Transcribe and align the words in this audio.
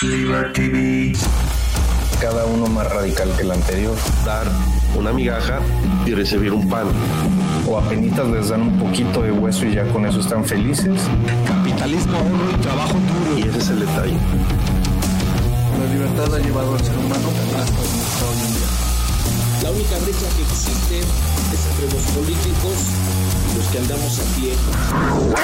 TV. 0.00 1.12
Cada 2.22 2.46
uno 2.46 2.66
más 2.68 2.90
radical 2.90 3.30
que 3.36 3.42
el 3.42 3.50
anterior. 3.50 3.94
Dar 4.24 4.46
una 4.96 5.12
migaja 5.12 5.60
y 6.06 6.14
recibir 6.14 6.54
un 6.54 6.66
pan. 6.70 6.86
O 7.68 7.76
apenas 7.76 8.26
les 8.28 8.48
dan 8.48 8.62
un 8.62 8.78
poquito 8.78 9.20
de 9.20 9.30
hueso 9.30 9.66
y 9.66 9.74
ya 9.74 9.86
con 9.92 10.06
eso 10.06 10.20
están 10.20 10.42
felices. 10.42 11.02
Capitalismo, 11.46 12.16
y 12.50 12.62
trabajo 12.62 12.94
duro. 12.94 13.38
Y 13.38 13.42
ese 13.42 13.58
es 13.58 13.68
el 13.68 13.80
detalle. 13.80 14.16
La 15.78 15.92
libertad 15.92 16.34
ha 16.34 16.38
llevado 16.38 16.72
al 16.72 16.80
ser 16.80 16.96
humano 16.96 17.28
hasta 17.58 17.76
donde 17.76 18.00
está 18.00 18.24
hoy 18.24 18.40
en 18.40 18.54
día. 18.54 18.68
La 19.62 19.70
única 19.70 19.98
brecha 19.98 20.26
que 20.34 20.42
existe 20.42 21.00
es 21.00 21.66
entre 21.72 21.92
los 21.92 22.04
políticos 22.16 22.76
y 23.52 23.58
los 23.58 23.66
que 23.66 23.78
andamos 23.78 24.18
a 24.18 24.24
pie. 24.34 24.54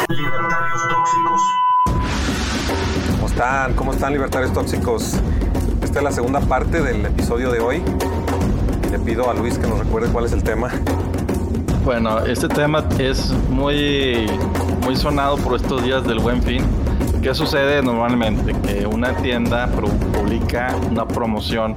Libertarios 0.09 0.83
tóxicos. 0.89 1.66
¿Cómo 3.37 3.45
están? 3.45 3.75
¿Cómo 3.75 3.93
están 3.93 4.13
libertarios 4.15 4.51
tóxicos? 4.55 5.21
Esta 5.83 5.99
es 5.99 6.03
la 6.03 6.11
segunda 6.11 6.41
parte 6.41 6.81
del 6.81 7.05
episodio 7.05 7.51
de 7.51 7.61
hoy. 7.61 7.83
Le 8.91 8.99
pido 8.99 9.29
a 9.29 9.35
Luis 9.35 9.59
que 9.59 9.67
nos 9.67 9.79
recuerde 9.79 10.09
cuál 10.11 10.25
es 10.25 10.33
el 10.33 10.43
tema. 10.43 10.71
Bueno, 11.85 12.21
este 12.21 12.49
tema 12.49 12.83
es 12.99 13.33
muy, 13.51 14.27
muy 14.83 14.97
sonado 14.97 15.37
por 15.37 15.57
estos 15.57 15.85
días 15.85 16.07
del 16.07 16.19
buen 16.19 16.43
fin. 16.43 16.65
¿Qué 17.21 17.35
sucede 17.35 17.83
normalmente? 17.83 18.55
Que 18.63 18.87
una 18.87 19.15
tienda 19.17 19.67
publica 19.67 20.75
una 20.91 21.07
promoción 21.07 21.77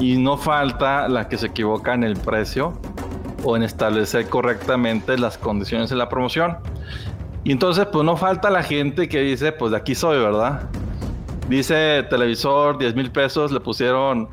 y 0.00 0.16
no 0.16 0.36
falta 0.36 1.06
la 1.08 1.28
que 1.28 1.38
se 1.38 1.46
equivoca 1.46 1.94
en 1.94 2.02
el 2.02 2.16
precio 2.16 2.72
o 3.44 3.56
en 3.56 3.62
establecer 3.62 4.28
correctamente 4.28 5.18
las 5.18 5.38
condiciones 5.38 5.88
de 5.88 5.94
la 5.94 6.08
promoción. 6.08 6.56
Y 7.44 7.52
entonces, 7.52 7.86
pues 7.92 8.04
no 8.04 8.16
falta 8.16 8.50
la 8.50 8.62
gente 8.62 9.08
que 9.08 9.20
dice, 9.20 9.52
pues 9.52 9.70
de 9.70 9.76
aquí 9.76 9.94
soy, 9.94 10.18
¿verdad? 10.18 10.68
Dice 11.48 12.02
televisor, 12.08 12.78
10 12.78 12.94
mil 12.94 13.12
pesos, 13.12 13.52
le 13.52 13.60
pusieron 13.60 14.30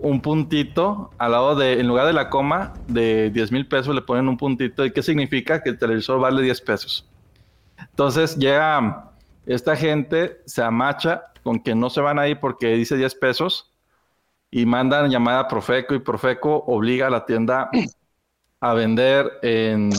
un 0.00 0.20
puntito 0.20 1.10
al 1.16 1.32
lado 1.32 1.54
de, 1.54 1.80
en 1.80 1.88
lugar 1.88 2.06
de 2.06 2.12
la 2.12 2.28
coma 2.28 2.74
de 2.88 3.30
10 3.30 3.52
mil 3.52 3.66
pesos, 3.66 3.94
le 3.94 4.02
ponen 4.02 4.28
un 4.28 4.36
puntito. 4.36 4.84
¿Y 4.84 4.92
qué 4.92 5.02
significa? 5.02 5.62
Que 5.62 5.70
el 5.70 5.78
televisor 5.78 6.20
vale 6.20 6.42
10 6.42 6.60
pesos. 6.60 7.08
Entonces 7.78 8.36
llega 8.36 9.12
esta 9.46 9.74
gente, 9.74 10.42
se 10.44 10.62
amacha 10.62 11.22
con 11.42 11.60
que 11.60 11.74
no 11.74 11.88
se 11.88 12.00
van 12.02 12.18
a 12.18 12.28
ir 12.28 12.38
porque 12.38 12.74
dice 12.74 12.96
10 12.96 13.14
pesos 13.14 13.72
y 14.50 14.66
mandan 14.66 15.10
llamada 15.10 15.40
a 15.40 15.48
Profeco 15.48 15.94
y 15.94 16.00
Profeco 16.00 16.64
obliga 16.66 17.06
a 17.06 17.10
la 17.10 17.24
tienda 17.24 17.70
a 18.60 18.74
vender 18.74 19.30
en 19.42 19.90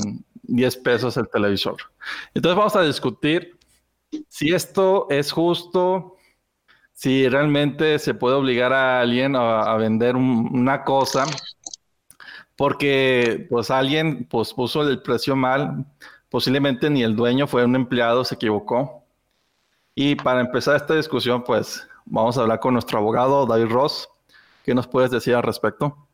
10 0.48 0.78
pesos 0.78 1.18
el 1.18 1.30
televisor. 1.30 1.78
Entonces 2.34 2.58
vamos 2.58 2.76
a 2.76 2.82
discutir 2.82 3.58
si 4.30 4.54
esto 4.54 5.08
es 5.10 5.32
justo, 5.32 6.18
si 6.94 7.28
realmente 7.30 8.00
se 8.00 8.14
puede 8.14 8.36
obligar 8.36 8.74
a 8.74 9.02
alguien 9.02 9.36
a, 9.36 9.76
vender 9.78 10.16
una 10.16 10.84
cosa, 10.84 11.26
porque 12.56 13.46
pues 13.50 13.70
alguien 13.70 14.26
pues, 14.26 14.54
puso 14.54 14.82
el 14.82 15.02
precio 15.02 15.36
mal, 15.36 15.86
posiblemente 16.30 16.90
ni 16.90 17.04
el 17.04 17.16
dueño 17.16 17.48
fue 17.48 17.66
un 17.66 17.76
empleado, 17.76 18.26
se 18.26 18.36
equivocó. 18.36 19.04
Y 19.94 20.16
para 20.16 20.42
empezar 20.42 20.76
esta 20.76 20.96
discusión, 20.96 21.44
pues 21.44 21.88
vamos 22.06 22.38
a 22.38 22.42
hablar 22.42 22.60
con 22.60 22.74
nuestro 22.74 23.00
abogado, 23.00 23.46
David 23.46 23.72
Ross. 23.72 24.10
¿Qué 24.64 24.74
nos 24.76 24.88
puedes 24.88 25.12
decir 25.12 25.34
al 25.34 25.44
respecto? 25.44 26.08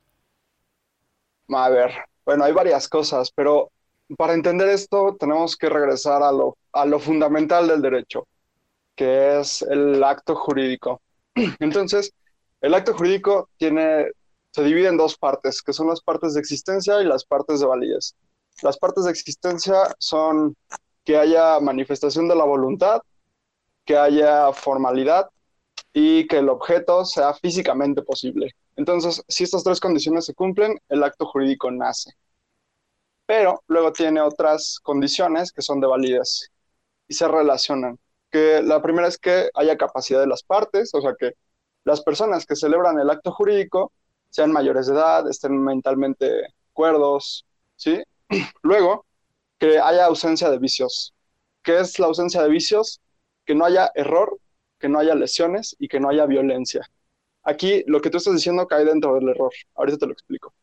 A 1.50 1.70
ver, 1.70 1.92
bueno, 2.26 2.46
hay 2.46 2.54
varias 2.54 2.88
cosas, 2.88 3.32
pero 3.32 3.73
para 4.18 4.34
entender 4.34 4.70
esto 4.70 5.16
tenemos 5.20 5.56
que 5.56 5.70
regresar 5.70 6.24
a 6.24 6.32
lo, 6.32 6.58
a 6.72 6.86
lo 6.86 7.00
fundamental 7.00 7.68
del 7.68 7.82
derecho, 7.82 8.28
que 8.96 9.40
es 9.40 9.62
el 9.62 10.04
acto 10.04 10.36
jurídico. 10.36 11.02
Entonces, 11.60 12.14
el 12.62 12.74
acto 12.74 12.94
jurídico 12.94 13.50
tiene, 13.58 14.08
se 14.52 14.64
divide 14.64 14.88
en 14.88 14.98
dos 14.98 15.18
partes, 15.18 15.62
que 15.62 15.74
son 15.74 15.88
las 15.88 16.02
partes 16.02 16.34
de 16.34 16.40
existencia 16.40 17.02
y 17.02 17.06
las 17.06 17.26
partes 17.26 17.60
de 17.60 17.66
validez. 17.66 18.16
Las 18.62 18.78
partes 18.78 19.06
de 19.06 19.12
existencia 19.12 19.96
son 20.00 20.56
que 21.04 21.18
haya 21.18 21.60
manifestación 21.60 22.28
de 22.28 22.36
la 22.36 22.46
voluntad, 22.46 23.02
que 23.86 23.98
haya 23.98 24.54
formalidad 24.54 25.30
y 25.92 26.28
que 26.28 26.38
el 26.38 26.50
objeto 26.50 27.06
sea 27.06 27.34
físicamente 27.34 28.02
posible. 28.02 28.56
Entonces, 28.76 29.24
si 29.28 29.44
estas 29.44 29.64
tres 29.64 29.80
condiciones 29.80 30.26
se 30.26 30.34
cumplen, 30.34 30.80
el 30.90 31.04
acto 31.04 31.26
jurídico 31.26 31.70
nace. 31.70 32.12
Pero 33.36 33.64
luego 33.66 33.92
tiene 33.92 34.22
otras 34.22 34.80
condiciones 34.84 35.52
que 35.52 35.64
son 35.64 35.82
de 35.82 35.88
validez 35.88 36.52
y 37.08 37.16
se 37.16 37.28
relacionan. 37.28 37.98
Que 38.30 38.62
la 38.62 38.80
primera 38.80 39.08
es 39.08 39.18
que 39.18 39.50
haya 39.56 39.76
capacidad 39.76 40.20
de 40.20 40.28
las 40.28 40.44
partes, 40.44 40.94
o 40.94 41.02
sea, 41.02 41.16
que 41.18 41.34
las 41.84 42.04
personas 42.04 42.46
que 42.46 42.56
celebran 42.56 43.00
el 43.00 43.10
acto 43.10 43.32
jurídico 43.32 43.92
sean 44.30 44.52
mayores 44.52 44.86
de 44.86 44.94
edad, 44.94 45.28
estén 45.28 45.60
mentalmente 45.64 46.44
cuerdos, 46.74 47.44
¿sí? 47.76 48.04
Luego, 48.62 49.08
que 49.58 49.80
haya 49.80 50.06
ausencia 50.06 50.52
de 50.52 50.60
vicios. 50.60 51.16
¿Qué 51.64 51.80
es 51.80 51.98
la 51.98 52.06
ausencia 52.06 52.44
de 52.44 52.50
vicios? 52.50 53.02
Que 53.46 53.56
no 53.56 53.66
haya 53.66 53.92
error 53.96 54.38
que 54.80 54.90
no 54.90 55.00
haya 55.00 55.16
lesiones 55.16 55.76
y 55.80 55.88
que 55.88 56.00
no 56.00 56.10
haya 56.10 56.28
violencia. 56.28 56.88
Aquí 57.44 57.84
lo 57.88 58.00
que 58.00 58.12
tú 58.12 58.18
estás 58.18 58.36
diciendo 58.36 58.68
cae 58.68 58.86
dentro 58.86 59.16
del 59.16 59.30
error. 59.30 59.52
Ahorita 59.74 59.98
te 59.98 60.06
lo 60.06 60.14
explico. 60.14 60.54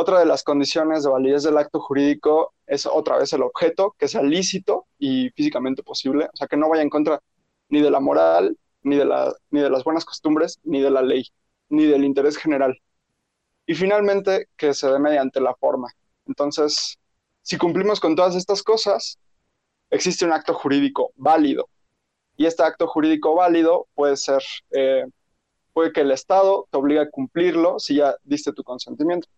Otra 0.00 0.18
de 0.18 0.24
las 0.24 0.42
condiciones 0.44 1.02
de 1.02 1.10
validez 1.10 1.42
del 1.42 1.58
acto 1.58 1.78
jurídico 1.78 2.54
es 2.66 2.86
otra 2.86 3.18
vez 3.18 3.34
el 3.34 3.42
objeto, 3.42 3.94
que 3.98 4.08
sea 4.08 4.22
lícito 4.22 4.86
y 4.98 5.28
físicamente 5.36 5.82
posible, 5.82 6.24
o 6.32 6.36
sea, 6.38 6.46
que 6.46 6.56
no 6.56 6.70
vaya 6.70 6.80
en 6.80 6.88
contra 6.88 7.20
ni 7.68 7.82
de 7.82 7.90
la 7.90 8.00
moral, 8.00 8.56
ni 8.82 8.96
de, 8.96 9.04
la, 9.04 9.30
ni 9.50 9.60
de 9.60 9.68
las 9.68 9.84
buenas 9.84 10.06
costumbres, 10.06 10.58
ni 10.64 10.80
de 10.80 10.90
la 10.90 11.02
ley, 11.02 11.26
ni 11.68 11.84
del 11.84 12.06
interés 12.06 12.38
general. 12.38 12.80
Y 13.66 13.74
finalmente, 13.74 14.48
que 14.56 14.72
se 14.72 14.90
dé 14.90 14.98
mediante 14.98 15.38
la 15.38 15.54
forma. 15.56 15.88
Entonces, 16.26 16.98
si 17.42 17.58
cumplimos 17.58 18.00
con 18.00 18.16
todas 18.16 18.36
estas 18.36 18.62
cosas, 18.62 19.18
existe 19.90 20.24
un 20.24 20.32
acto 20.32 20.54
jurídico 20.54 21.12
válido, 21.16 21.68
y 22.38 22.46
este 22.46 22.62
acto 22.62 22.86
jurídico 22.86 23.34
válido 23.34 23.86
puede 23.94 24.16
ser, 24.16 24.42
eh, 24.70 25.04
puede 25.74 25.92
que 25.92 26.00
el 26.00 26.10
Estado 26.10 26.66
te 26.70 26.78
obligue 26.78 27.00
a 27.00 27.10
cumplirlo 27.10 27.78
si 27.78 27.96
ya 27.96 28.16
diste 28.24 28.54
tu 28.54 28.64
consentimiento. 28.64 29.28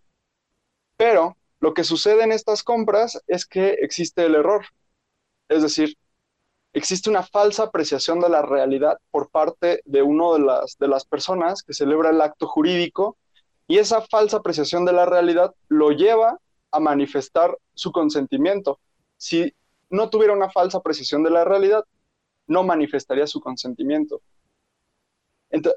Pero 1.03 1.37
lo 1.59 1.75
que 1.75 1.83
sucede 1.83 2.23
en 2.23 2.31
estas 2.31 2.63
compras 2.63 3.21
es 3.27 3.45
que 3.45 3.71
existe 3.81 4.25
el 4.25 4.37
error. 4.37 4.65
Es 5.49 5.61
decir, 5.61 5.97
existe 6.73 7.11
una 7.11 7.25
falsa 7.25 7.65
apreciación 7.65 8.21
de 8.21 8.29
la 8.29 8.43
realidad 8.43 8.99
por 9.11 9.29
parte 9.29 9.83
de 9.85 10.03
una 10.03 10.35
de 10.35 10.39
las, 10.39 10.79
de 10.79 10.87
las 10.87 11.05
personas 11.05 11.65
que 11.65 11.75
celebra 11.75 12.11
el 12.11 12.21
acto 12.21 12.47
jurídico 12.47 13.17
y 13.67 13.79
esa 13.79 14.03
falsa 14.03 14.37
apreciación 14.37 14.85
de 14.85 14.93
la 14.93 15.05
realidad 15.05 15.53
lo 15.67 15.91
lleva 15.91 16.39
a 16.71 16.79
manifestar 16.79 17.59
su 17.75 17.91
consentimiento. 17.91 18.79
Si 19.17 19.53
no 19.91 20.09
tuviera 20.09 20.35
una 20.35 20.51
falsa 20.51 20.79
apreciación 20.79 21.25
de 21.25 21.31
la 21.31 21.45
realidad, 21.45 21.85
no 22.47 22.63
manifestaría 22.63 23.27
su 23.27 23.41
consentimiento. 23.41 24.23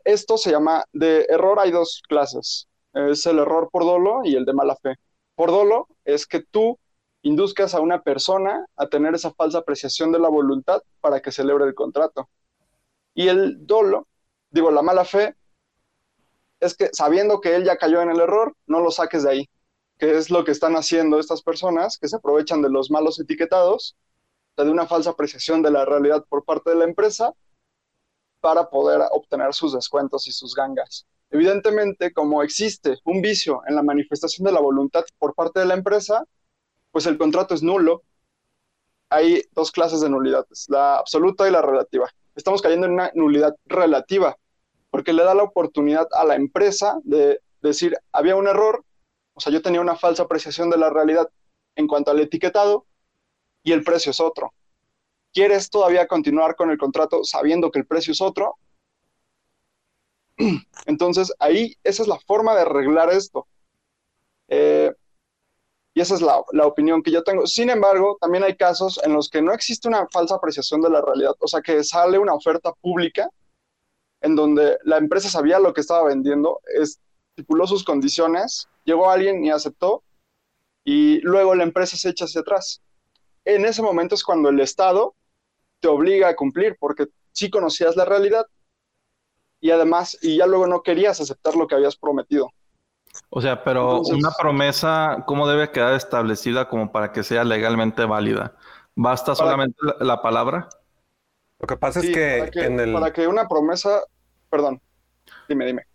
Esto 0.04 0.38
se 0.38 0.52
llama, 0.52 0.86
de 0.94 1.26
error 1.30 1.58
hay 1.60 1.72
dos 1.72 2.04
clases, 2.08 2.68
es 2.94 3.26
el 3.26 3.40
error 3.40 3.70
por 3.72 3.86
dolo 3.86 4.22
y 4.24 4.36
el 4.36 4.46
de 4.46 4.54
mala 4.54 4.76
fe. 4.76 4.94
Por 5.36 5.52
dolo 5.52 5.88
es 6.04 6.26
que 6.26 6.42
tú 6.42 6.80
induzcas 7.22 7.74
a 7.74 7.82
una 7.82 8.02
persona 8.02 8.66
a 8.76 8.88
tener 8.88 9.16
esa 9.16 9.32
falsa 9.34 9.60
apreciación 9.60 10.12
de 10.12 10.20
la 10.20 10.30
voluntad 10.30 10.82
para 11.02 11.22
que 11.22 11.32
celebre 11.32 11.66
el 11.66 11.74
contrato. 11.74 12.30
Y 13.14 13.28
el 13.28 13.66
dolo, 13.66 14.08
digo, 14.50 14.72
la 14.72 14.82
mala 14.82 15.06
fe, 15.06 15.36
es 16.60 16.76
que 16.76 16.90
sabiendo 16.94 17.42
que 17.42 17.56
él 17.56 17.64
ya 17.66 17.78
cayó 17.78 18.02
en 18.02 18.10
el 18.10 18.20
error, 18.20 18.56
no 18.68 18.80
lo 18.80 18.92
saques 18.92 19.24
de 19.24 19.30
ahí, 19.30 19.50
que 19.98 20.18
es 20.18 20.30
lo 20.30 20.44
que 20.44 20.52
están 20.52 20.76
haciendo 20.76 21.20
estas 21.20 21.42
personas 21.42 21.98
que 21.98 22.08
se 22.08 22.16
aprovechan 22.16 22.62
de 22.62 22.70
los 22.70 22.92
malos 22.92 23.20
etiquetados 23.20 23.96
de 24.64 24.70
una 24.70 24.88
falsa 24.88 25.12
apreciación 25.12 25.62
de 25.62 25.72
la 25.72 25.84
realidad 25.84 26.26
por 26.30 26.46
parte 26.46 26.70
de 26.70 26.78
la 26.78 26.86
empresa 26.86 27.34
para 28.40 28.70
poder 28.70 29.02
obtener 29.12 29.54
sus 29.54 29.74
descuentos 29.74 30.28
y 30.28 30.32
sus 30.32 30.56
gangas. 30.56 31.06
Evidentemente, 31.36 32.14
como 32.14 32.44
existe 32.44 32.98
un 33.04 33.22
vicio 33.22 33.62
en 33.68 33.76
la 33.76 33.84
manifestación 33.84 34.46
de 34.46 34.54
la 34.54 34.62
voluntad 34.62 35.04
por 35.20 35.36
parte 35.36 35.60
de 35.60 35.66
la 35.66 35.74
empresa, 35.74 36.24
pues 36.92 37.06
el 37.08 37.18
contrato 37.18 37.54
es 37.54 37.62
nulo. 37.62 38.04
Hay 39.10 39.44
dos 39.52 39.70
clases 39.70 40.00
de 40.00 40.10
nulidades, 40.10 40.68
la 40.70 40.98
absoluta 40.98 41.46
y 41.46 41.52
la 41.52 41.62
relativa. 41.62 42.10
Estamos 42.38 42.62
cayendo 42.62 42.88
en 42.88 42.94
una 42.94 43.12
nulidad 43.16 43.54
relativa, 43.66 44.38
porque 44.90 45.12
le 45.12 45.26
da 45.26 45.36
la 45.36 45.44
oportunidad 45.44 46.08
a 46.14 46.24
la 46.24 46.36
empresa 46.36 47.00
de 47.04 47.42
decir, 47.62 47.98
había 48.14 48.38
un 48.38 48.48
error, 48.48 48.86
o 49.34 49.42
sea, 49.42 49.52
yo 49.52 49.62
tenía 49.62 49.82
una 49.82 49.98
falsa 49.98 50.24
apreciación 50.24 50.70
de 50.70 50.78
la 50.78 50.90
realidad 50.90 51.30
en 51.76 51.88
cuanto 51.88 52.12
al 52.12 52.22
etiquetado, 52.22 52.86
y 53.62 53.74
el 53.74 53.84
precio 53.84 54.12
es 54.12 54.22
otro. 54.22 54.54
¿Quieres 55.34 55.70
todavía 55.70 56.08
continuar 56.08 56.56
con 56.56 56.70
el 56.70 56.78
contrato 56.78 57.26
sabiendo 57.26 57.72
que 57.72 57.80
el 57.80 57.86
precio 57.86 58.14
es 58.14 58.22
otro? 58.22 58.56
Entonces, 60.86 61.34
ahí 61.40 61.76
esa 61.84 62.04
es 62.04 62.08
la 62.08 62.20
forma 62.20 62.56
de 62.56 62.62
arreglar 62.62 63.12
esto. 63.12 63.48
Eh, 64.48 64.94
y 65.94 66.02
esa 66.02 66.16
es 66.16 66.22
la, 66.22 66.44
la, 66.52 66.68
opinión 66.68 67.02
que 67.02 67.12
yo 67.12 67.24
tengo. 67.24 67.48
Sin 67.48 67.70
embargo, 67.70 68.18
también 68.20 68.44
hay 68.44 68.56
casos 68.56 69.00
en 69.04 69.14
los 69.14 69.30
que 69.30 69.42
no 69.42 69.54
existe 69.54 69.88
una 69.88 70.08
falsa 70.10 70.36
apreciación 70.36 70.82
de 70.82 70.90
la 70.90 71.02
realidad. 71.02 71.34
O 71.40 71.48
sea, 71.48 71.62
que 71.62 71.84
sale 71.84 72.20
una 72.20 72.34
oferta 72.34 72.74
pública 72.74 73.30
en 74.22 74.36
donde 74.36 74.78
la 74.84 74.98
empresa 74.98 75.30
sabía 75.30 75.60
lo 75.60 75.74
que 75.74 75.82
estaba 75.82 76.08
vendiendo, 76.08 76.60
estipuló 77.36 77.68
sus 77.68 77.84
condiciones, 77.84 78.68
llegó 78.84 79.10
alguien 79.10 79.46
y 79.46 79.52
aceptó, 79.52 80.04
y 80.84 81.20
luego 81.22 81.56
la 81.56 81.64
empresa 81.64 81.96
se 81.96 82.10
echa 82.10 82.26
hacia 82.26 82.42
atrás. 82.42 82.82
En 83.46 83.66
ese 83.66 83.82
momento 83.82 84.16
es 84.16 84.24
cuando 84.24 84.50
el 84.50 84.60
Estado 84.60 85.16
te 85.80 85.88
obliga 85.88 86.30
a 86.30 86.36
cumplir, 86.36 86.76
porque 86.80 87.08
sí 87.32 87.50
conocías 87.50 87.96
la 87.96 88.06
realidad 88.06 88.48
y 89.66 89.72
además, 89.72 90.18
y 90.22 90.38
ya 90.38 90.46
luego 90.46 90.68
no 90.68 90.84
querías 90.84 91.20
aceptar 91.20 91.56
lo 91.56 91.66
que 91.68 91.76
habías 91.76 91.96
prometido. 91.96 92.52
O 93.30 93.42
sea, 93.42 93.64
pero 93.64 93.98
Entonces- 93.98 94.16
una 94.18 94.32
promesa, 94.32 95.24
¿cómo 95.26 95.48
debe 95.48 95.72
quedar 95.72 95.94
establecida 95.96 96.68
como 96.70 96.92
para 96.92 97.12
que 97.12 97.24
sea 97.24 97.44
legalmente 97.44 98.06
válida? 98.06 98.56
¿Basta 98.96 99.34
Para- 99.34 99.38
solamente 99.38 99.78
la, 99.82 100.06
la 100.06 100.22
palabra? 100.22 100.70
Lo 101.60 101.68
que 101.68 101.78
pasa 101.78 102.02
Sí, 102.02 102.08
es 102.10 102.14
que, 102.14 102.38
para, 102.40 102.52
que 102.52 102.66
en 102.66 102.80
el... 102.80 102.94
para 102.94 103.14
que 103.14 103.28
una 103.28 103.48
promesa, 103.48 104.02
perdón, 104.50 104.82
dime, 105.50 105.66
dime. 105.66 105.88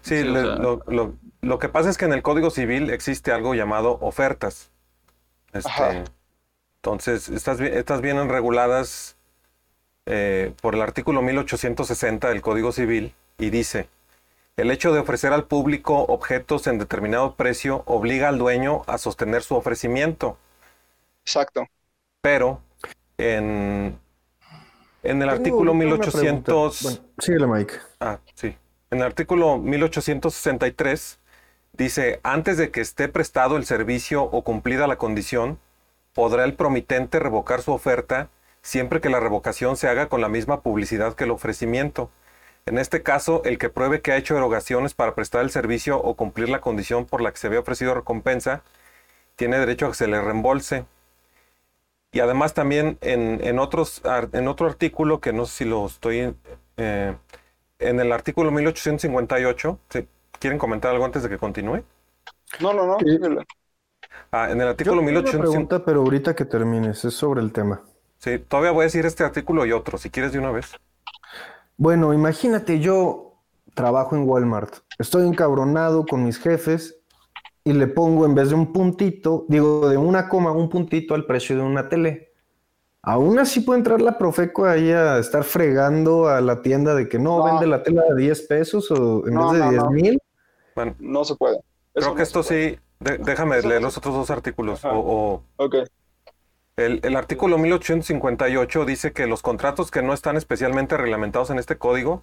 Sí, 0.00 0.22
Sí, 0.22 0.28
o 0.28 0.32
le- 0.32 0.42
sea- 0.42 0.56
lo, 0.56 0.82
lo- 0.86 1.14
lo 1.42 1.58
que 1.58 1.68
pasa 1.68 1.90
es 1.90 1.98
que 1.98 2.06
en 2.06 2.12
el 2.14 2.22
Código 2.22 2.50
Civil 2.50 2.90
existe 2.90 3.30
algo 3.32 3.54
llamado 3.54 3.98
ofertas. 4.00 4.70
Este, 5.52 5.68
Ajá. 5.68 6.04
entonces, 6.76 7.28
estas, 7.28 7.60
estas 7.60 8.00
vienen 8.00 8.28
reguladas 8.30 9.16
eh, 10.06 10.52
por 10.60 10.74
el 10.74 10.82
artículo 10.82 11.22
1860 11.22 12.28
del 12.28 12.42
Código 12.42 12.72
Civil 12.72 13.14
y 13.38 13.50
dice, 13.50 13.88
el 14.56 14.70
hecho 14.70 14.92
de 14.92 15.00
ofrecer 15.00 15.32
al 15.32 15.44
público 15.46 15.98
objetos 16.04 16.66
en 16.66 16.78
determinado 16.78 17.34
precio 17.36 17.82
obliga 17.86 18.28
al 18.28 18.38
dueño 18.38 18.82
a 18.86 18.98
sostener 18.98 19.42
su 19.42 19.54
ofrecimiento, 19.56 20.38
Exacto. 21.24 21.66
pero 22.20 22.60
en, 23.18 23.98
en 25.02 25.22
el 25.22 25.28
Tengo 25.28 25.30
artículo 25.30 25.72
una 25.72 25.80
1800... 25.80 26.78
pregunta. 26.78 27.00
Bueno, 27.02 27.14
síguele, 27.18 27.46
Mike. 27.46 27.74
Ah, 28.00 28.18
sí. 28.34 28.56
En 28.90 28.98
el 28.98 29.04
artículo 29.04 29.58
1863 29.58 31.18
dice, 31.72 32.20
antes 32.22 32.56
de 32.58 32.70
que 32.70 32.80
esté 32.80 33.08
prestado 33.08 33.56
el 33.56 33.64
servicio 33.64 34.22
o 34.22 34.42
cumplida 34.44 34.86
la 34.86 34.96
condición, 34.98 35.58
podrá 36.14 36.44
el 36.44 36.54
promitente 36.54 37.18
revocar 37.18 37.62
su 37.62 37.72
oferta 37.72 38.28
siempre 38.62 39.00
que 39.00 39.10
la 39.10 39.20
revocación 39.20 39.76
se 39.76 39.88
haga 39.88 40.08
con 40.08 40.20
la 40.20 40.28
misma 40.28 40.62
publicidad 40.62 41.14
que 41.14 41.24
el 41.24 41.30
ofrecimiento. 41.32 42.10
En 42.66 42.78
este 42.78 43.02
caso, 43.02 43.42
el 43.44 43.58
que 43.58 43.70
pruebe 43.70 44.02
que 44.02 44.12
ha 44.12 44.16
hecho 44.18 44.36
erogaciones 44.36 44.94
para 44.94 45.14
prestar 45.14 45.42
el 45.42 45.50
servicio 45.50 45.98
o 46.00 46.16
cumplir 46.16 46.48
la 46.48 46.60
condición 46.60 47.06
por 47.06 47.22
la 47.22 47.32
que 47.32 47.38
se 47.38 47.48
había 47.48 47.60
ofrecido 47.60 47.94
recompensa, 47.94 48.62
tiene 49.36 49.58
derecho 49.58 49.86
a 49.86 49.90
que 49.90 49.96
se 49.96 50.08
le 50.08 50.20
reembolse. 50.22 50.86
Y 52.12 52.20
además 52.20 52.52
también 52.54 52.98
en, 53.00 53.40
en 53.42 53.58
otros, 53.58 54.02
en 54.32 54.48
otro 54.48 54.66
artículo, 54.66 55.20
que 55.20 55.32
no 55.32 55.46
sé 55.46 55.58
si 55.58 55.64
lo 55.64 55.86
estoy... 55.86 56.34
eh, 56.76 57.16
en 57.80 58.00
el 58.00 58.12
artículo 58.12 58.50
1858, 58.52 59.78
¿sí? 59.90 60.08
¿quieren 60.40 60.58
comentar 60.58 60.92
algo 60.92 61.04
antes 61.04 61.22
de 61.24 61.28
que 61.30 61.38
continúe? 61.38 61.84
No, 62.60 62.72
no, 62.72 62.86
no. 62.86 62.98
Sí. 62.98 63.18
Ah, 64.32 64.50
en 64.50 64.60
el 64.60 64.66
artículo 64.66 65.00
tengo 65.04 65.20
una 65.20 65.32
1800... 65.32 65.38
pregunta, 65.38 65.84
pero 65.84 66.00
ahorita 66.00 66.34
que 66.34 66.44
termines, 66.44 67.04
es 67.04 67.14
sobre 67.14 67.40
el 67.40 67.52
tema. 67.52 67.82
Sí, 68.22 68.38
todavía 68.38 68.70
voy 68.70 68.82
a 68.82 68.84
decir 68.84 69.04
este 69.04 69.24
artículo 69.24 69.66
y 69.66 69.72
otro, 69.72 69.98
si 69.98 70.08
quieres 70.08 70.30
de 70.32 70.38
una 70.38 70.52
vez. 70.52 70.70
Bueno, 71.76 72.14
imagínate, 72.14 72.78
yo 72.78 73.40
trabajo 73.74 74.14
en 74.14 74.28
Walmart, 74.28 74.76
estoy 74.96 75.26
encabronado 75.26 76.06
con 76.06 76.22
mis 76.22 76.38
jefes 76.38 77.00
y 77.64 77.72
le 77.72 77.88
pongo 77.88 78.24
en 78.24 78.36
vez 78.36 78.50
de 78.50 78.54
un 78.54 78.72
puntito, 78.72 79.44
digo, 79.48 79.88
de 79.88 79.96
una 79.96 80.28
coma, 80.28 80.52
un 80.52 80.68
puntito 80.68 81.16
al 81.16 81.26
precio 81.26 81.56
de 81.56 81.62
una 81.62 81.88
tele. 81.88 82.32
Aún 83.02 83.40
así 83.40 83.58
puede 83.58 83.78
entrar 83.80 84.00
la 84.00 84.16
Profeco 84.18 84.66
ahí 84.66 84.92
a 84.92 85.18
estar 85.18 85.42
fregando 85.42 86.28
a 86.28 86.40
la 86.40 86.62
tienda 86.62 86.94
de 86.94 87.08
que 87.08 87.18
no, 87.18 87.38
No. 87.38 87.44
vende 87.46 87.66
la 87.66 87.82
tela 87.82 88.04
de 88.08 88.14
10 88.22 88.42
pesos 88.42 88.88
o 88.92 89.26
en 89.26 89.34
No, 89.34 89.50
vez 89.50 89.58
de 89.58 89.64
no, 89.64 89.70
10 89.72 89.82
no. 89.82 89.90
mil. 89.90 90.22
Bueno, 90.76 90.94
No 91.00 91.24
se 91.24 91.34
puede. 91.34 91.56
Eso 91.56 91.64
creo 91.94 92.08
no 92.10 92.14
que 92.14 92.22
esto 92.22 92.42
sí, 92.44 92.78
de- 93.00 93.18
déjame 93.18 93.60
leer 93.62 93.82
los 93.82 93.98
otros 93.98 94.14
dos 94.14 94.30
artículos. 94.30 94.84
O, 94.84 94.90
o- 94.92 95.42
Ok. 95.56 95.74
El, 96.76 97.00
el 97.02 97.16
artículo 97.16 97.58
1858 97.58 98.84
dice 98.84 99.12
que 99.12 99.26
los 99.26 99.42
contratos 99.42 99.90
que 99.90 100.02
no 100.02 100.14
están 100.14 100.36
especialmente 100.36 100.96
reglamentados 100.96 101.50
en 101.50 101.58
este 101.58 101.76
código 101.76 102.22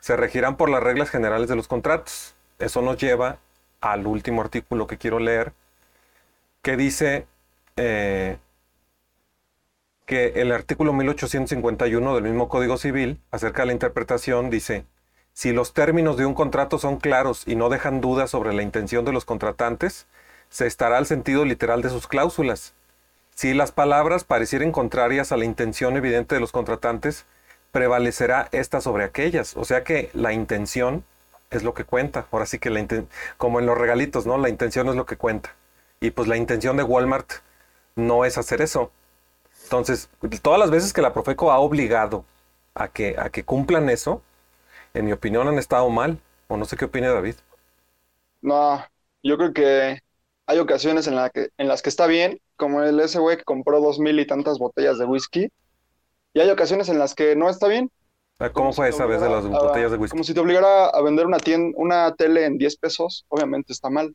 se 0.00 0.16
regirán 0.16 0.56
por 0.56 0.70
las 0.70 0.82
reglas 0.82 1.10
generales 1.10 1.48
de 1.48 1.56
los 1.56 1.68
contratos. 1.68 2.34
Eso 2.58 2.82
nos 2.82 2.96
lleva 2.96 3.38
al 3.80 4.06
último 4.06 4.42
artículo 4.42 4.86
que 4.86 4.98
quiero 4.98 5.18
leer, 5.18 5.52
que 6.62 6.76
dice 6.76 7.26
eh, 7.76 8.38
que 10.06 10.32
el 10.36 10.52
artículo 10.52 10.92
1851 10.92 12.14
del 12.14 12.24
mismo 12.24 12.48
Código 12.48 12.76
Civil, 12.76 13.20
acerca 13.30 13.62
de 13.62 13.66
la 13.66 13.72
interpretación, 13.72 14.50
dice, 14.50 14.84
si 15.32 15.52
los 15.52 15.72
términos 15.72 16.16
de 16.16 16.26
un 16.26 16.34
contrato 16.34 16.78
son 16.78 16.98
claros 16.98 17.44
y 17.46 17.54
no 17.54 17.68
dejan 17.68 18.00
dudas 18.00 18.30
sobre 18.30 18.52
la 18.52 18.62
intención 18.62 19.04
de 19.04 19.12
los 19.12 19.24
contratantes, 19.24 20.06
se 20.48 20.66
estará 20.66 20.98
al 20.98 21.06
sentido 21.06 21.44
literal 21.44 21.80
de 21.80 21.90
sus 21.90 22.08
cláusulas. 22.08 22.74
Si 23.40 23.54
las 23.54 23.72
palabras 23.72 24.24
parecieren 24.24 24.70
contrarias 24.70 25.32
a 25.32 25.38
la 25.38 25.46
intención 25.46 25.96
evidente 25.96 26.34
de 26.34 26.42
los 26.42 26.52
contratantes, 26.52 27.24
prevalecerá 27.72 28.50
esta 28.52 28.82
sobre 28.82 29.02
aquellas. 29.02 29.56
O 29.56 29.64
sea 29.64 29.82
que 29.82 30.10
la 30.12 30.34
intención 30.34 31.04
es 31.48 31.62
lo 31.62 31.72
que 31.72 31.84
cuenta. 31.84 32.26
Ahora 32.32 32.44
sí 32.44 32.58
que 32.58 32.68
la 32.68 32.86
como 33.38 33.58
en 33.58 33.64
los 33.64 33.78
regalitos, 33.78 34.26
¿no? 34.26 34.36
La 34.36 34.50
intención 34.50 34.90
es 34.90 34.94
lo 34.94 35.06
que 35.06 35.16
cuenta. 35.16 35.54
Y 36.00 36.10
pues 36.10 36.28
la 36.28 36.36
intención 36.36 36.76
de 36.76 36.82
Walmart 36.82 37.32
no 37.96 38.26
es 38.26 38.36
hacer 38.36 38.60
eso. 38.60 38.92
Entonces, 39.62 40.10
todas 40.42 40.60
las 40.60 40.70
veces 40.70 40.92
que 40.92 41.00
la 41.00 41.14
Profeco 41.14 41.50
ha 41.50 41.60
obligado 41.60 42.26
a 42.74 42.88
que, 42.88 43.16
a 43.18 43.30
que 43.30 43.42
cumplan 43.42 43.88
eso, 43.88 44.20
en 44.92 45.06
mi 45.06 45.12
opinión 45.12 45.48
han 45.48 45.58
estado 45.58 45.88
mal. 45.88 46.18
O 46.46 46.58
no 46.58 46.66
sé 46.66 46.76
qué 46.76 46.84
opina 46.84 47.08
David. 47.08 47.36
No, 48.42 48.84
yo 49.22 49.38
creo 49.38 49.54
que 49.54 50.02
hay 50.50 50.58
ocasiones 50.58 51.06
en, 51.06 51.14
la 51.14 51.30
que, 51.30 51.50
en 51.58 51.68
las 51.68 51.80
que 51.80 51.90
está 51.90 52.08
bien, 52.08 52.40
como 52.56 52.82
el 52.82 52.98
ese 52.98 53.20
güey 53.20 53.36
que 53.36 53.44
compró 53.44 53.80
dos 53.80 54.00
mil 54.00 54.18
y 54.18 54.26
tantas 54.26 54.58
botellas 54.58 54.98
de 54.98 55.04
whisky, 55.04 55.48
y 56.34 56.40
hay 56.40 56.50
ocasiones 56.50 56.88
en 56.88 56.98
las 56.98 57.14
que 57.14 57.36
no 57.36 57.48
está 57.48 57.68
bien. 57.68 57.88
¿Cómo 58.36 58.52
Como 58.52 58.72
fue 58.72 58.88
si 58.90 58.94
esa 58.96 59.06
vez 59.06 59.20
de 59.20 59.28
las 59.28 59.44
a- 59.44 59.48
botellas 59.48 59.92
de 59.92 59.96
whisky? 59.96 60.10
Como 60.12 60.24
si 60.24 60.34
te 60.34 60.40
obligara 60.40 60.86
a 60.88 61.00
vender 61.02 61.26
una 61.26 61.36
tien- 61.38 61.72
una 61.76 62.12
tele 62.16 62.46
en 62.46 62.58
10 62.58 62.76
pesos, 62.76 63.24
obviamente 63.28 63.72
está 63.72 63.90
mal. 63.90 64.14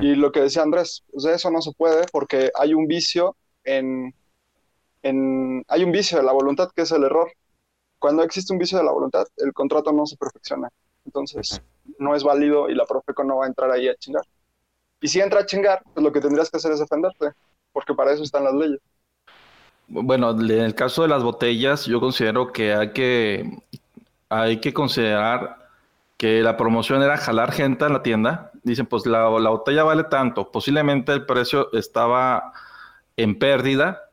Y 0.00 0.14
lo 0.16 0.32
que 0.32 0.40
decía 0.40 0.62
Andrés, 0.62 1.04
pues 1.12 1.24
eso 1.26 1.50
no 1.52 1.62
se 1.62 1.70
puede 1.72 2.04
porque 2.10 2.50
hay 2.58 2.74
un 2.74 2.86
vicio 2.88 3.36
en, 3.64 4.12
en, 5.02 5.62
hay 5.68 5.84
un 5.84 5.92
vicio 5.92 6.18
de 6.18 6.24
la 6.24 6.32
voluntad 6.32 6.68
que 6.74 6.82
es 6.82 6.90
el 6.92 7.04
error. 7.04 7.30
Cuando 8.00 8.22
existe 8.24 8.52
un 8.52 8.58
vicio 8.58 8.76
de 8.78 8.84
la 8.84 8.92
voluntad, 8.92 9.26
el 9.36 9.52
contrato 9.52 9.92
no 9.92 10.04
se 10.06 10.16
perfecciona. 10.16 10.68
Entonces, 11.04 11.62
no 11.98 12.14
es 12.16 12.24
válido 12.24 12.68
y 12.68 12.74
la 12.74 12.86
Profeco 12.86 13.22
no 13.24 13.36
va 13.38 13.44
a 13.44 13.48
entrar 13.48 13.70
ahí 13.70 13.88
a 13.88 13.94
chingar. 13.94 14.24
Y 15.00 15.08
si 15.08 15.20
entra 15.20 15.40
a 15.40 15.46
chingar, 15.46 15.82
pues 15.94 16.04
lo 16.04 16.12
que 16.12 16.20
tendrías 16.20 16.50
que 16.50 16.56
hacer 16.58 16.72
es 16.72 16.80
defenderte, 16.80 17.32
porque 17.72 17.94
para 17.94 18.12
eso 18.12 18.22
están 18.22 18.44
las 18.44 18.54
leyes. 18.54 18.80
Bueno, 19.88 20.30
en 20.30 20.50
el 20.50 20.74
caso 20.74 21.02
de 21.02 21.08
las 21.08 21.22
botellas, 21.24 21.86
yo 21.86 22.00
considero 22.00 22.52
que 22.52 22.74
hay 22.74 22.92
que, 22.92 23.58
hay 24.28 24.60
que 24.60 24.72
considerar 24.74 25.68
que 26.16 26.42
la 26.42 26.56
promoción 26.56 27.02
era 27.02 27.16
jalar 27.18 27.52
gente 27.52 27.84
a 27.84 27.88
la 27.88 28.02
tienda. 28.02 28.52
Dicen, 28.62 28.86
pues 28.86 29.06
la, 29.06 29.28
la 29.40 29.50
botella 29.50 29.84
vale 29.84 30.04
tanto. 30.04 30.52
Posiblemente 30.52 31.12
el 31.12 31.26
precio 31.26 31.72
estaba 31.72 32.52
en 33.16 33.38
pérdida 33.38 34.10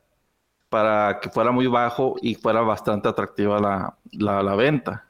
para 0.69 1.19
que 1.21 1.29
fuera 1.29 1.51
muy 1.51 1.67
bajo 1.67 2.15
y 2.21 2.35
fuera 2.35 2.61
bastante 2.61 3.09
atractiva 3.09 3.59
la, 3.59 3.97
la, 4.13 4.43
la 4.43 4.55
venta. 4.55 5.07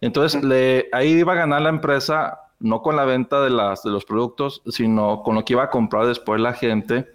Entonces, 0.00 0.42
le, 0.44 0.88
ahí 0.92 1.10
iba 1.12 1.34
a 1.34 1.36
ganar 1.36 1.62
la 1.62 1.70
empresa 1.70 2.40
no 2.60 2.82
con 2.82 2.96
la 2.96 3.04
venta 3.04 3.40
de, 3.42 3.50
las, 3.50 3.82
de 3.82 3.90
los 3.90 4.04
productos, 4.04 4.62
sino 4.66 5.22
con 5.22 5.34
lo 5.34 5.44
que 5.44 5.52
iba 5.54 5.64
a 5.64 5.70
comprar 5.70 6.06
después 6.06 6.40
la 6.40 6.52
gente 6.54 7.12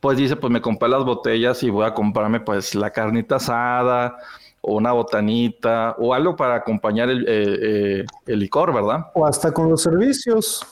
pues 0.00 0.16
dice, 0.16 0.36
pues 0.36 0.52
me 0.52 0.60
compré 0.60 0.88
las 0.88 1.04
botellas 1.04 1.60
y 1.64 1.70
voy 1.70 1.84
a 1.84 1.92
comprarme 1.92 2.38
pues 2.40 2.76
la 2.76 2.90
carnita 2.90 3.36
asada 3.36 4.16
o 4.60 4.76
una 4.76 4.92
botanita 4.92 5.96
o 5.98 6.14
algo 6.14 6.36
para 6.36 6.54
acompañar 6.54 7.08
el, 7.10 7.24
eh, 7.28 7.58
eh, 8.00 8.04
el 8.26 8.38
licor, 8.38 8.72
¿verdad? 8.72 9.06
O 9.14 9.26
hasta 9.26 9.50
con 9.52 9.68
los 9.68 9.82
servicios. 9.82 10.64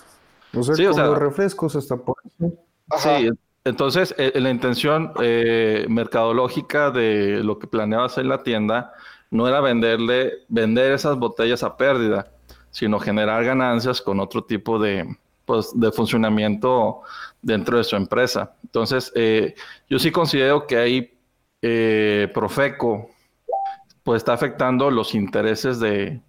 O 0.56 0.62
sea, 0.62 0.76
Sí, 0.76 0.84
o 0.86 0.90
con 0.90 0.94
sea- 0.94 1.06
los 1.06 1.18
refrescos 1.18 1.74
hasta 1.74 1.96
por 1.96 2.16
eso. 2.24 2.52
Ajá. 2.88 3.18
Sí, 3.18 3.30
entonces 3.64 4.14
eh, 4.16 4.32
la 4.40 4.50
intención 4.50 5.12
eh, 5.20 5.86
mercadológica 5.88 6.92
de 6.92 7.40
lo 7.42 7.58
que 7.58 7.66
planeaba 7.66 8.06
hacer 8.06 8.26
la 8.26 8.44
tienda 8.44 8.92
no 9.32 9.48
era 9.48 9.60
venderle, 9.60 10.34
vender 10.48 10.92
esas 10.92 11.18
botellas 11.18 11.64
a 11.64 11.76
pérdida, 11.76 12.30
sino 12.76 13.00
generar 13.00 13.42
ganancias 13.42 14.02
con 14.02 14.20
otro 14.20 14.44
tipo 14.44 14.78
de, 14.78 15.16
pues, 15.46 15.70
de 15.74 15.90
funcionamiento 15.92 17.00
dentro 17.40 17.78
de 17.78 17.84
su 17.84 17.96
empresa. 17.96 18.54
Entonces, 18.64 19.10
eh, 19.14 19.54
yo 19.88 19.98
sí 19.98 20.12
considero 20.12 20.66
que 20.66 20.76
ahí 20.76 21.18
eh, 21.62 22.30
Profeco 22.34 23.08
pues 24.02 24.18
está 24.18 24.34
afectando 24.34 24.90
los 24.90 25.14
intereses 25.14 25.80
de, 25.80 26.20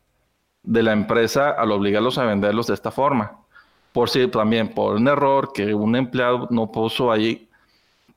de 0.64 0.84
la 0.84 0.94
empresa 0.94 1.50
al 1.50 1.74
obligarlos 1.74 2.18
a 2.18 2.24
venderlos 2.24 2.68
de 2.68 2.76
esta 2.76 2.92
forma. 2.92 3.44
Por 3.92 4.10
si 4.10 4.26
también 4.30 4.74
por 4.74 4.96
un 4.96 5.10
error 5.10 5.52
que 5.54 5.74
un 5.74 5.98
empleado 5.98 6.48
no 6.50 6.72
puso 6.72 7.12
ahí 7.12 7.50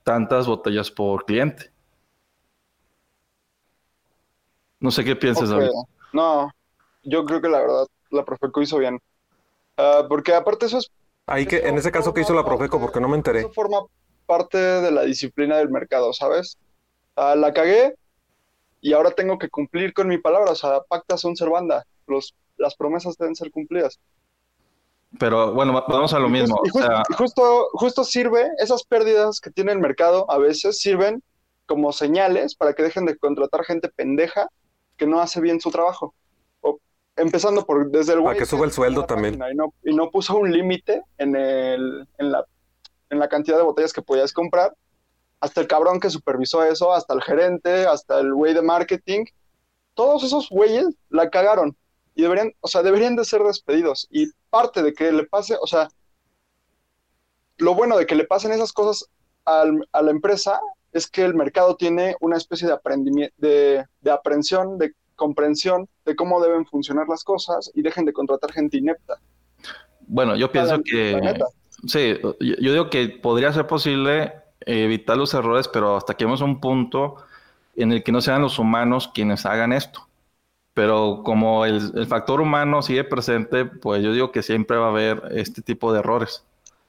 tantas 0.04 0.46
botellas 0.46 0.88
por 0.88 1.24
cliente. 1.24 1.72
No 4.78 4.92
sé 4.92 5.02
qué 5.02 5.16
piensas. 5.16 5.50
David. 5.50 5.70
No, 6.12 6.48
yo 7.02 7.24
creo 7.24 7.40
que 7.40 7.48
la 7.48 7.58
verdad 7.58 7.86
la 8.10 8.24
Profeco 8.24 8.62
hizo 8.62 8.78
bien. 8.78 9.00
Ah, 9.76 10.04
porque 10.08 10.34
aparte 10.34 10.66
eso 10.66 10.78
es... 10.78 10.90
Ahí 11.26 11.46
que, 11.46 11.58
en 11.68 11.78
ese 11.78 11.92
caso, 11.92 12.12
¿qué 12.12 12.22
hizo 12.22 12.34
la 12.34 12.44
Profeco? 12.44 12.80
Porque 12.80 13.00
no 13.00 13.08
me 13.08 13.16
enteré. 13.16 13.40
Eso 13.40 13.52
forma 13.52 13.80
parte 14.26 14.58
de 14.58 14.90
la 14.90 15.02
disciplina 15.02 15.56
del 15.58 15.70
mercado, 15.70 16.12
¿sabes? 16.12 16.58
Ah, 17.16 17.34
la 17.36 17.52
cagué 17.52 17.94
y 18.80 18.92
ahora 18.92 19.10
tengo 19.12 19.38
que 19.38 19.48
cumplir 19.48 19.92
con 19.92 20.08
mi 20.08 20.18
palabra. 20.18 20.52
O 20.52 20.54
sea, 20.56 20.80
pacta 20.88 21.16
sunt 21.16 21.36
servanda. 21.36 21.84
Los, 22.06 22.34
las 22.56 22.74
promesas 22.76 23.16
deben 23.16 23.34
ser 23.36 23.50
cumplidas. 23.50 23.98
Pero 25.18 25.52
bueno, 25.52 25.72
va- 25.72 25.84
vamos 25.88 26.12
a 26.14 26.18
lo 26.18 26.28
Y 26.28 26.30
mismo. 26.30 26.56
o 26.62 26.78
sea, 26.78 27.02
y 27.08 27.14
justo, 27.14 27.68
justo 27.72 28.04
sirve, 28.04 28.48
esas 28.58 28.84
pérdidas 28.84 29.40
que 29.40 29.50
tiene 29.50 29.72
el 29.72 29.78
mercado 29.80 30.30
a 30.30 30.38
veces 30.38 30.78
sirven 30.78 31.22
como 31.66 31.92
señales 31.92 32.54
para 32.54 32.74
que 32.74 32.82
dejen 32.82 33.06
de 33.06 33.16
contratar 33.16 33.64
gente 33.64 33.88
pendeja 33.88 34.48
que 34.96 35.06
no 35.06 35.20
hace 35.20 35.40
bien 35.40 35.60
su 35.60 35.70
trabajo. 35.70 36.14
Empezando 37.20 37.64
por 37.66 37.90
desde 37.90 38.14
el 38.14 38.22
Para 38.22 38.38
que 38.38 38.46
suba 38.46 38.64
el 38.64 38.72
sueldo 38.72 39.04
también. 39.04 39.34
Y 39.50 39.54
no, 39.54 39.74
y 39.84 39.94
no 39.94 40.10
puso 40.10 40.36
un 40.36 40.50
límite 40.50 41.02
en, 41.18 41.36
el, 41.36 42.06
en, 42.18 42.32
la, 42.32 42.44
en 43.10 43.18
la 43.18 43.28
cantidad 43.28 43.56
de 43.56 43.62
botellas 43.62 43.92
que 43.92 44.02
podías 44.02 44.32
comprar, 44.32 44.74
hasta 45.40 45.60
el 45.60 45.66
cabrón 45.66 46.00
que 46.00 46.10
supervisó 46.10 46.62
eso, 46.64 46.92
hasta 46.92 47.14
el 47.14 47.22
gerente, 47.22 47.86
hasta 47.86 48.20
el 48.20 48.32
güey 48.34 48.54
de 48.54 48.62
marketing. 48.62 49.24
Todos 49.94 50.22
esos 50.24 50.48
güeyes 50.48 50.86
la 51.08 51.28
cagaron 51.30 51.76
y 52.14 52.22
deberían, 52.22 52.52
o 52.60 52.68
sea, 52.68 52.82
deberían 52.82 53.16
de 53.16 53.24
ser 53.24 53.42
despedidos. 53.42 54.06
Y 54.10 54.26
parte 54.50 54.82
de 54.82 54.92
que 54.92 55.12
le 55.12 55.24
pase, 55.24 55.56
o 55.60 55.66
sea, 55.66 55.88
lo 57.58 57.74
bueno 57.74 57.96
de 57.98 58.06
que 58.06 58.14
le 58.14 58.24
pasen 58.24 58.52
esas 58.52 58.72
cosas 58.72 59.08
al- 59.44 59.86
a 59.92 60.02
la 60.02 60.10
empresa 60.10 60.60
es 60.92 61.08
que 61.10 61.22
el 61.24 61.34
mercado 61.34 61.76
tiene 61.76 62.16
una 62.20 62.36
especie 62.36 62.66
de 62.66 62.74
aprendimiento, 62.74 63.34
de, 63.38 63.84
de 64.00 64.10
aprensión, 64.10 64.78
de 64.78 64.92
comprensión 65.20 65.86
de 66.06 66.16
cómo 66.16 66.40
deben 66.40 66.64
funcionar 66.66 67.06
las 67.08 67.24
cosas 67.24 67.70
y 67.74 67.82
dejen 67.82 68.06
de 68.06 68.14
contratar 68.14 68.52
gente 68.52 68.78
inepta. 68.78 69.20
bueno, 70.06 70.34
yo 70.36 70.50
pienso 70.50 70.78
la 70.78 70.82
que 70.82 71.20
sí, 71.86 72.18
yo, 72.22 72.34
yo 72.40 72.72
digo 72.72 72.90
que 72.90 73.08
podría 73.08 73.52
ser 73.52 73.66
posible 73.66 74.32
evitar 74.60 75.16
los 75.18 75.34
errores, 75.34 75.68
pero 75.68 75.96
hasta 75.96 76.14
que 76.16 76.24
vemos 76.24 76.40
un 76.40 76.60
punto 76.60 77.16
en 77.76 77.92
el 77.92 78.02
que 78.02 78.12
no 78.12 78.20
sean 78.22 78.42
los 78.42 78.58
humanos 78.58 79.10
quienes 79.14 79.46
hagan 79.46 79.72
esto. 79.72 80.08
Pero 80.74 81.22
como 81.24 81.64
el, 81.66 81.76
el 81.96 82.06
factor 82.06 82.40
humano 82.40 82.82
sigue 82.82 83.04
presente, 83.04 83.66
pues 83.66 84.02
yo 84.02 84.12
digo 84.12 84.32
que 84.32 84.42
siempre 84.42 84.78
va 84.78 84.86
a 84.86 84.90
haber 84.90 85.22
este 85.32 85.62
tipo 85.62 85.92
de 85.92 86.00
errores. 86.00 86.44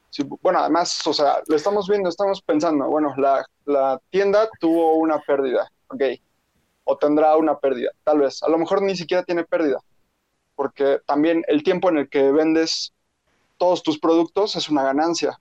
Sí, 0.09 0.23
bueno, 0.41 0.59
además, 0.59 1.05
o 1.07 1.13
sea, 1.13 1.41
lo 1.47 1.55
estamos 1.55 1.88
viendo, 1.88 2.09
estamos 2.09 2.41
pensando, 2.41 2.88
bueno, 2.88 3.13
la, 3.17 3.45
la 3.65 4.00
tienda 4.09 4.50
tuvo 4.59 4.95
una 4.97 5.19
pérdida, 5.21 5.71
ok, 5.88 6.01
o 6.83 6.97
tendrá 6.97 7.35
una 7.38 7.59
pérdida, 7.59 7.91
tal 8.03 8.19
vez, 8.19 8.41
a 8.43 8.50
lo 8.50 8.57
mejor 8.57 8.81
ni 8.81 8.95
siquiera 8.95 9.23
tiene 9.23 9.43
pérdida, 9.43 9.79
porque 10.55 11.00
también 11.05 11.43
el 11.47 11.63
tiempo 11.63 11.89
en 11.89 11.97
el 11.97 12.09
que 12.09 12.31
vendes 12.31 12.93
todos 13.57 13.83
tus 13.83 14.00
productos 14.00 14.55
es 14.55 14.69
una 14.69 14.83
ganancia. 14.83 15.39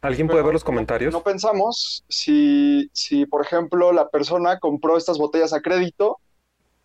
¿Alguien 0.00 0.28
puede 0.28 0.38
Pero 0.38 0.46
ver 0.46 0.52
los 0.54 0.64
comentarios? 0.64 1.12
No 1.12 1.22
pensamos 1.22 2.04
si, 2.08 2.88
si, 2.92 3.26
por 3.26 3.42
ejemplo, 3.44 3.92
la 3.92 4.08
persona 4.08 4.58
compró 4.60 4.96
estas 4.96 5.18
botellas 5.18 5.52
a 5.52 5.60
crédito 5.60 6.20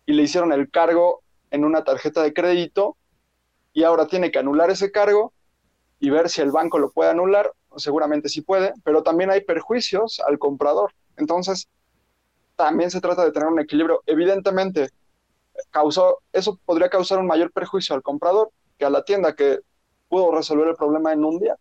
y 0.04 0.12
le 0.14 0.22
hicieron 0.22 0.52
el 0.52 0.70
cargo 0.70 1.22
en 1.50 1.64
una 1.64 1.84
tarjeta 1.84 2.22
de 2.22 2.34
crédito 2.34 2.96
y 3.72 3.84
ahora 3.84 4.06
tiene 4.06 4.30
que 4.30 4.40
anular 4.40 4.70
ese 4.70 4.90
cargo 4.90 5.32
y 6.00 6.10
ver 6.10 6.28
si 6.28 6.42
el 6.42 6.50
banco 6.50 6.78
lo 6.78 6.90
puede 6.90 7.10
anular. 7.10 7.52
Seguramente 7.76 8.28
sí 8.28 8.42
puede, 8.42 8.72
pero 8.84 9.02
también 9.02 9.30
hay 9.30 9.40
perjuicios 9.42 10.20
al 10.20 10.38
comprador. 10.38 10.92
Entonces, 11.16 11.68
también 12.56 12.90
se 12.90 13.00
trata 13.00 13.24
de 13.24 13.32
tener 13.32 13.48
un 13.48 13.60
equilibrio. 13.60 14.02
Evidentemente, 14.06 14.90
causó, 15.70 16.20
eso 16.32 16.58
podría 16.64 16.90
causar 16.90 17.18
un 17.18 17.26
mayor 17.26 17.52
perjuicio 17.52 17.94
al 17.94 18.02
comprador 18.02 18.50
que 18.78 18.84
a 18.86 18.90
la 18.90 19.04
tienda 19.04 19.34
que 19.34 19.60
pudo 20.08 20.32
resolver 20.34 20.68
el 20.68 20.76
problema 20.76 21.12
en 21.12 21.24
un 21.24 21.38
día. 21.40 21.56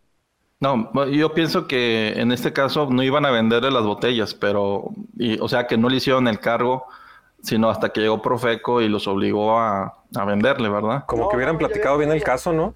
No, 0.60 1.06
yo 1.08 1.34
pienso 1.34 1.68
que 1.68 2.14
en 2.20 2.32
este 2.32 2.54
caso 2.54 2.88
no 2.90 3.04
iban 3.04 3.26
a 3.26 3.32
venderle 3.32 3.70
las 3.70 3.84
botellas, 3.84 4.34
pero, 4.34 4.92
y, 5.18 5.38
o 5.42 5.50
sea, 5.50 5.68
que 5.68 5.78
no 5.78 5.90
le 5.90 5.98
hicieron 5.98 6.28
el 6.30 6.40
cargo, 6.40 6.86
sino 7.42 7.70
hasta 7.70 7.90
que 7.92 8.00
llegó 8.02 8.22
Profeco 8.22 8.82
y 8.82 8.88
los 8.88 9.08
obligó 9.08 9.60
a, 9.60 10.04
a 10.16 10.26
venderle, 10.26 10.70
¿verdad? 10.70 11.04
Como 11.06 11.24
No, 11.24 11.30
que 11.30 11.36
hubieran 11.36 11.58
platicado 11.58 11.98
bien 11.98 12.12
el 12.12 12.24
caso, 12.24 12.54
¿no? 12.54 12.76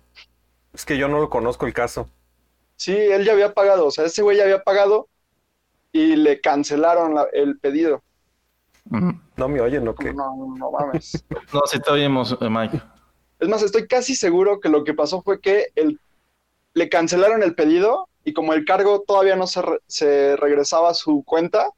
Es 0.74 0.86
que 0.86 0.98
yo 0.98 1.08
no 1.10 1.20
lo 1.20 1.30
conozco 1.30 1.66
el 1.68 1.74
caso. 1.74 2.10
Sí, 2.76 2.92
él 2.96 3.26
ya 3.26 3.34
había 3.34 3.54
pagado, 3.54 3.88
o 3.88 3.92
sea, 3.92 4.06
ese 4.06 4.22
güey 4.22 4.38
ya 4.38 4.44
había 4.44 4.64
pagado 4.64 5.10
y 5.94 6.16
le 6.18 6.42
cancelaron 6.42 7.16
la- 7.16 7.28
el 7.34 7.60
pedido. 7.60 8.04
No 8.90 9.48
me 9.48 9.62
oyen, 9.62 9.88
¿o 9.88 9.96
qué? 9.96 10.12
no, 10.14 10.36
no, 10.36 10.56
no 10.58 10.72
mames. 10.72 11.24
No, 11.54 11.62
sí 11.66 11.80
te 11.80 11.92
oímos, 11.92 12.38
eh, 12.42 12.50
Mike. 12.50 12.82
Es 13.40 13.48
más, 13.48 13.62
estoy 13.62 13.88
casi 13.88 14.16
seguro 14.16 14.60
que 14.60 14.70
lo 14.70 14.84
que 14.84 14.94
pasó 14.94 15.22
fue 15.22 15.40
que 15.40 15.68
el, 15.76 16.00
le 16.74 16.90
cancelaron 16.90 17.44
el 17.44 17.56
pedido 17.56 18.10
y 18.24 18.34
como 18.34 18.54
el 18.54 18.66
cargo 18.66 19.04
todavía 19.08 19.36
no 19.36 19.48
se, 19.48 19.62
re- 19.62 19.80
se 19.88 20.36
regresaba 20.38 20.90
a 20.92 20.94
su 20.94 21.24
cuenta, 21.26 21.70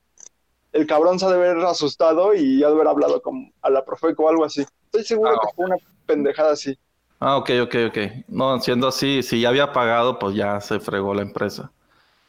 el 0.73 0.87
cabrón 0.87 1.19
se 1.19 1.25
ha 1.25 1.29
de 1.29 1.35
haber 1.35 1.57
asustado 1.65 2.33
y 2.35 2.63
ha 2.63 2.67
de 2.67 2.73
haber 2.75 2.87
hablado 2.87 3.21
con, 3.21 3.51
a 3.61 3.69
la 3.69 3.85
Profeco 3.85 4.25
o 4.25 4.29
algo 4.29 4.45
así. 4.45 4.61
Estoy 4.85 5.03
seguro 5.05 5.35
Ah, 5.35 5.41
que 5.41 5.53
fue 5.55 5.65
una 5.65 5.77
pendejada 6.05 6.53
así. 6.53 6.77
Ah, 7.19 7.37
ok, 7.37 7.49
ok, 7.63 7.75
ok. 7.89 7.97
No, 8.27 8.59
siendo 8.59 8.87
así, 8.87 9.23
si 9.23 9.41
ya 9.41 9.49
había 9.49 9.71
pagado, 9.73 10.19
pues 10.19 10.35
ya 10.35 10.59
se 10.61 10.79
fregó 10.79 11.13
la 11.13 11.21
empresa. 11.21 11.71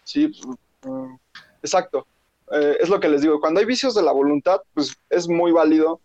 Sí, 0.05 0.29
pues, 0.29 0.57
mm, 0.83 1.15
exacto. 1.63 2.07
Eh, 2.53 2.79
es 2.81 2.89
lo 2.89 2.99
que 3.01 3.09
les 3.09 3.23
digo. 3.23 3.41
Cuando 3.41 3.61
hay 3.61 3.67
vicios 3.67 3.95
de 3.95 4.03
la 4.03 4.13
voluntad, 4.13 4.61
pues 4.75 4.97
es 5.09 5.29
muy 5.29 5.53
válido 5.53 6.01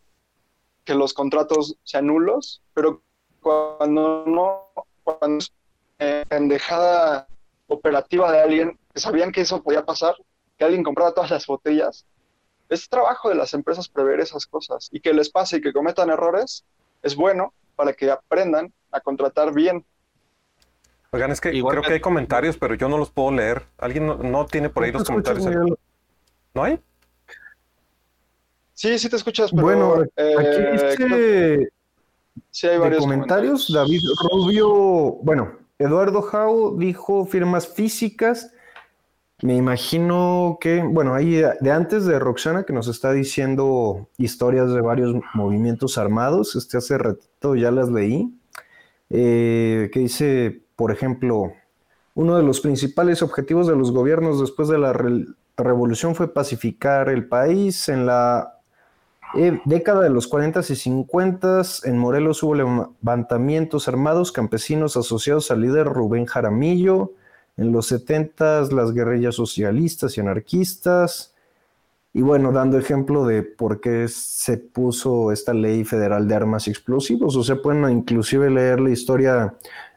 que 0.84 0.94
los 0.94 1.14
contratos 1.14 1.76
sean 1.84 2.08
nulos, 2.08 2.62
pero 2.74 3.02
cuando 3.42 4.24
no, 4.28 4.70
cuando 5.04 5.40
es 5.40 5.52
eh, 6.00 6.26
pendejada 6.28 7.28
operativa 7.68 8.32
de 8.32 8.42
alguien, 8.42 8.78
que 8.94 9.00
sabían 9.00 9.32
que 9.32 9.42
eso 9.42 9.64
podía 9.64 9.84
pasar, 9.86 10.16
que 10.58 10.66
alguien 10.66 10.84
comprara 10.84 11.14
todas 11.14 11.32
las 11.32 11.48
botellas, 11.48 12.06
es 12.70 12.88
trabajo 12.90 13.30
de 13.30 13.36
las 13.36 13.54
empresas 13.54 13.90
prever 13.90 14.20
esas 14.20 14.46
cosas 14.46 14.90
y 14.92 15.00
que 15.00 15.14
les 15.14 15.30
pase 15.30 15.58
y 15.58 15.62
que 15.62 15.74
cometan 15.74 16.10
errores 16.10 16.64
es 17.02 17.16
bueno 17.16 17.54
para 17.76 17.94
que 17.94 18.10
aprendan 18.10 18.72
a 18.92 19.00
contratar 19.02 19.54
bien. 19.54 19.86
Oigan, 21.12 21.32
es 21.32 21.40
que 21.42 21.54
Igual 21.54 21.74
creo 21.78 21.84
que- 21.84 21.94
hay 21.94 22.00
comentarios, 22.02 22.58
pero 22.58 22.76
yo 22.76 22.90
no 22.90 22.98
los 22.98 23.10
puedo 23.10 23.32
leer. 23.32 23.66
¿Alguien 23.78 24.08
no, 24.08 24.16
no 24.18 24.46
tiene 24.46 24.70
por 24.70 24.84
ahí 24.84 24.92
¿No 24.92 25.00
los 25.00 25.10
escuchas, 25.10 25.34
comentarios? 25.34 25.64
Miguel? 25.64 25.80
¿No 26.56 26.64
hay? 26.64 26.80
Sí, 28.74 28.98
sí 28.98 29.10
te 29.10 29.18
escuchas, 29.18 29.52
pero 29.52 29.64
Bueno, 29.64 30.04
eh, 30.16 30.36
aquí 30.40 30.96
creo- 31.04 31.18
dice 31.18 31.70
sí 32.50 32.68
hay 32.68 32.78
varios 32.78 33.02
comentarios, 33.04 33.72
David 33.72 34.02
Rubio, 34.32 34.70
bueno, 35.22 35.52
Eduardo 35.78 36.22
Jau 36.22 36.78
dijo 36.78 37.26
firmas 37.26 37.68
físicas. 37.68 38.52
Me 39.42 39.56
imagino 39.58 40.58
que, 40.62 40.82
bueno, 40.82 41.14
ahí 41.14 41.42
de 41.60 41.72
antes 41.72 42.06
de 42.06 42.20
Roxana 42.20 42.64
que 42.64 42.72
nos 42.72 42.88
está 42.88 43.12
diciendo 43.12 44.08
historias 44.18 44.74
de 44.74 44.80
varios 44.80 45.14
movimientos 45.34 45.98
armados, 45.98 46.56
este 46.56 46.78
hace 46.78 46.98
ratito 46.98 47.56
ya 47.56 47.70
las 47.72 47.90
leí, 47.90 48.34
eh, 49.10 49.90
que 49.92 50.00
dice, 50.00 50.62
por 50.78 50.92
ejemplo, 50.92 51.52
uno 52.14 52.38
de 52.38 52.44
los 52.44 52.62
principales 52.62 53.22
objetivos 53.22 53.68
de 53.68 53.76
los 53.76 53.92
gobiernos 53.92 54.40
después 54.40 54.70
de 54.70 54.78
la 54.78 54.94
revolución 55.58 56.16
fue 56.16 56.34
pacificar 56.34 57.10
el 57.10 57.28
país. 57.28 57.90
En 57.90 58.06
la 58.06 58.60
eh, 59.36 59.60
década 59.66 60.02
de 60.02 60.10
los 60.10 60.28
40 60.28 60.62
y 60.70 60.76
50 60.76 61.62
en 61.84 61.98
Morelos 61.98 62.44
hubo 62.44 62.56
levantamientos 62.56 63.88
armados 63.88 64.32
campesinos 64.32 64.96
asociados 64.98 65.52
al 65.52 65.62
líder 65.62 65.88
Rubén 65.88 66.26
Jaramillo. 66.26 67.14
En 67.58 67.72
los 67.72 67.88
70 67.88 68.64
las 68.72 68.94
guerrillas 68.94 69.36
socialistas 69.36 70.18
y 70.18 70.22
anarquistas. 70.22 71.34
Y 72.14 72.22
bueno, 72.22 72.54
dando 72.54 72.78
ejemplo 72.78 73.26
de 73.26 73.44
por 73.44 73.82
qué 73.82 74.08
se 74.08 74.58
puso 74.58 75.34
esta 75.34 75.54
ley 75.54 75.84
federal 75.84 76.30
de 76.30 76.36
armas 76.36 76.68
y 76.68 76.72
explosivos. 76.72 77.36
O 77.36 77.44
sea, 77.44 77.62
pueden 77.62 77.90
inclusive 77.92 78.50
leer 78.50 78.80
la 78.80 78.90
historia 78.90 79.54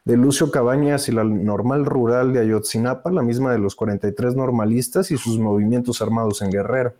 de 0.09 0.17
Lucio 0.17 0.49
Cabañas 0.49 1.07
y 1.07 1.11
la 1.11 1.23
normal 1.23 1.85
rural 1.85 2.33
de 2.33 2.39
Ayotzinapa, 2.39 3.11
la 3.11 3.21
misma 3.21 3.51
de 3.51 3.59
los 3.59 3.75
43 3.75 4.35
normalistas 4.35 5.11
y 5.11 5.17
sus 5.17 5.37
movimientos 5.37 6.01
armados 6.01 6.41
en 6.41 6.49
Guerrero. 6.49 6.93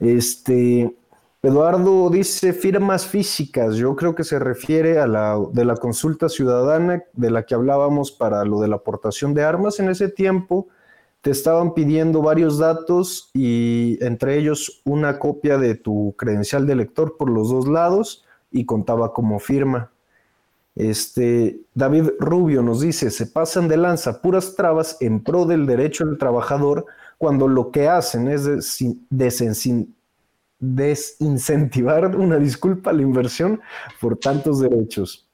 Este, 0.00 0.92
Eduardo 1.40 2.10
dice 2.10 2.52
firmas 2.52 3.06
físicas. 3.06 3.76
Yo 3.76 3.94
creo 3.94 4.16
que 4.16 4.24
se 4.24 4.40
refiere 4.40 4.98
a 4.98 5.06
la 5.06 5.38
de 5.52 5.64
la 5.64 5.76
consulta 5.76 6.28
ciudadana 6.28 7.04
de 7.12 7.30
la 7.30 7.46
que 7.46 7.54
hablábamos 7.54 8.10
para 8.10 8.44
lo 8.44 8.58
de 8.60 8.66
la 8.66 8.76
aportación 8.76 9.34
de 9.34 9.44
armas 9.44 9.78
en 9.78 9.88
ese 9.88 10.08
tiempo. 10.08 10.66
Te 11.20 11.30
estaban 11.30 11.74
pidiendo 11.74 12.22
varios 12.22 12.58
datos 12.58 13.30
y 13.34 13.98
entre 14.00 14.36
ellos 14.36 14.82
una 14.84 15.20
copia 15.20 15.58
de 15.58 15.76
tu 15.76 16.16
credencial 16.18 16.66
de 16.66 16.74
lector 16.74 17.16
por 17.16 17.30
los 17.30 17.50
dos 17.50 17.68
lados 17.68 18.24
y 18.50 18.66
contaba 18.66 19.12
como 19.12 19.38
firma. 19.38 19.91
Este, 20.74 21.60
David 21.74 22.10
Rubio 22.18 22.62
nos 22.62 22.80
dice, 22.80 23.10
se 23.10 23.26
pasan 23.26 23.68
de 23.68 23.76
lanza 23.76 24.22
puras 24.22 24.54
trabas 24.54 24.96
en 25.00 25.22
pro 25.22 25.44
del 25.44 25.66
derecho 25.66 26.06
del 26.06 26.16
trabajador 26.18 26.86
cuando 27.18 27.46
lo 27.46 27.70
que 27.70 27.88
hacen 27.88 28.28
es 28.28 28.48
desincentivar 30.58 32.16
una 32.16 32.36
disculpa 32.38 32.90
a 32.90 32.94
la 32.94 33.02
inversión 33.02 33.60
por 34.00 34.16
tantos 34.16 34.60
derechos. 34.60 35.28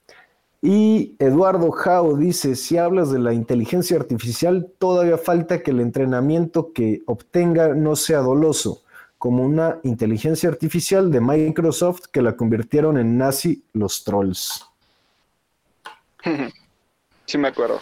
Y 0.61 1.15
Eduardo 1.21 1.71
Jao 1.71 2.17
dice, 2.17 2.57
si 2.57 2.79
hablas 2.79 3.13
de 3.13 3.21
la 3.21 3.33
inteligencia 3.33 3.97
artificial, 3.97 4.73
todavía 4.79 5.17
falta 5.17 5.63
que 5.63 5.71
el 5.71 5.79
entrenamiento 5.79 6.73
que 6.73 7.03
obtenga 7.07 7.75
no 7.75 7.95
sea 7.95 8.19
doloso, 8.19 8.83
como 9.19 9.45
una 9.45 9.79
inteligencia 9.85 10.49
artificial 10.49 11.13
de 11.13 11.21
Microsoft 11.21 12.07
que 12.13 12.23
la 12.23 12.37
convirtieron 12.37 12.99
en 12.99 13.17
nazi 13.17 13.63
los 13.73 14.03
trolls. 14.03 14.68
Sí 17.27 17.39
me 17.39 17.49
acuerdo. 17.49 17.81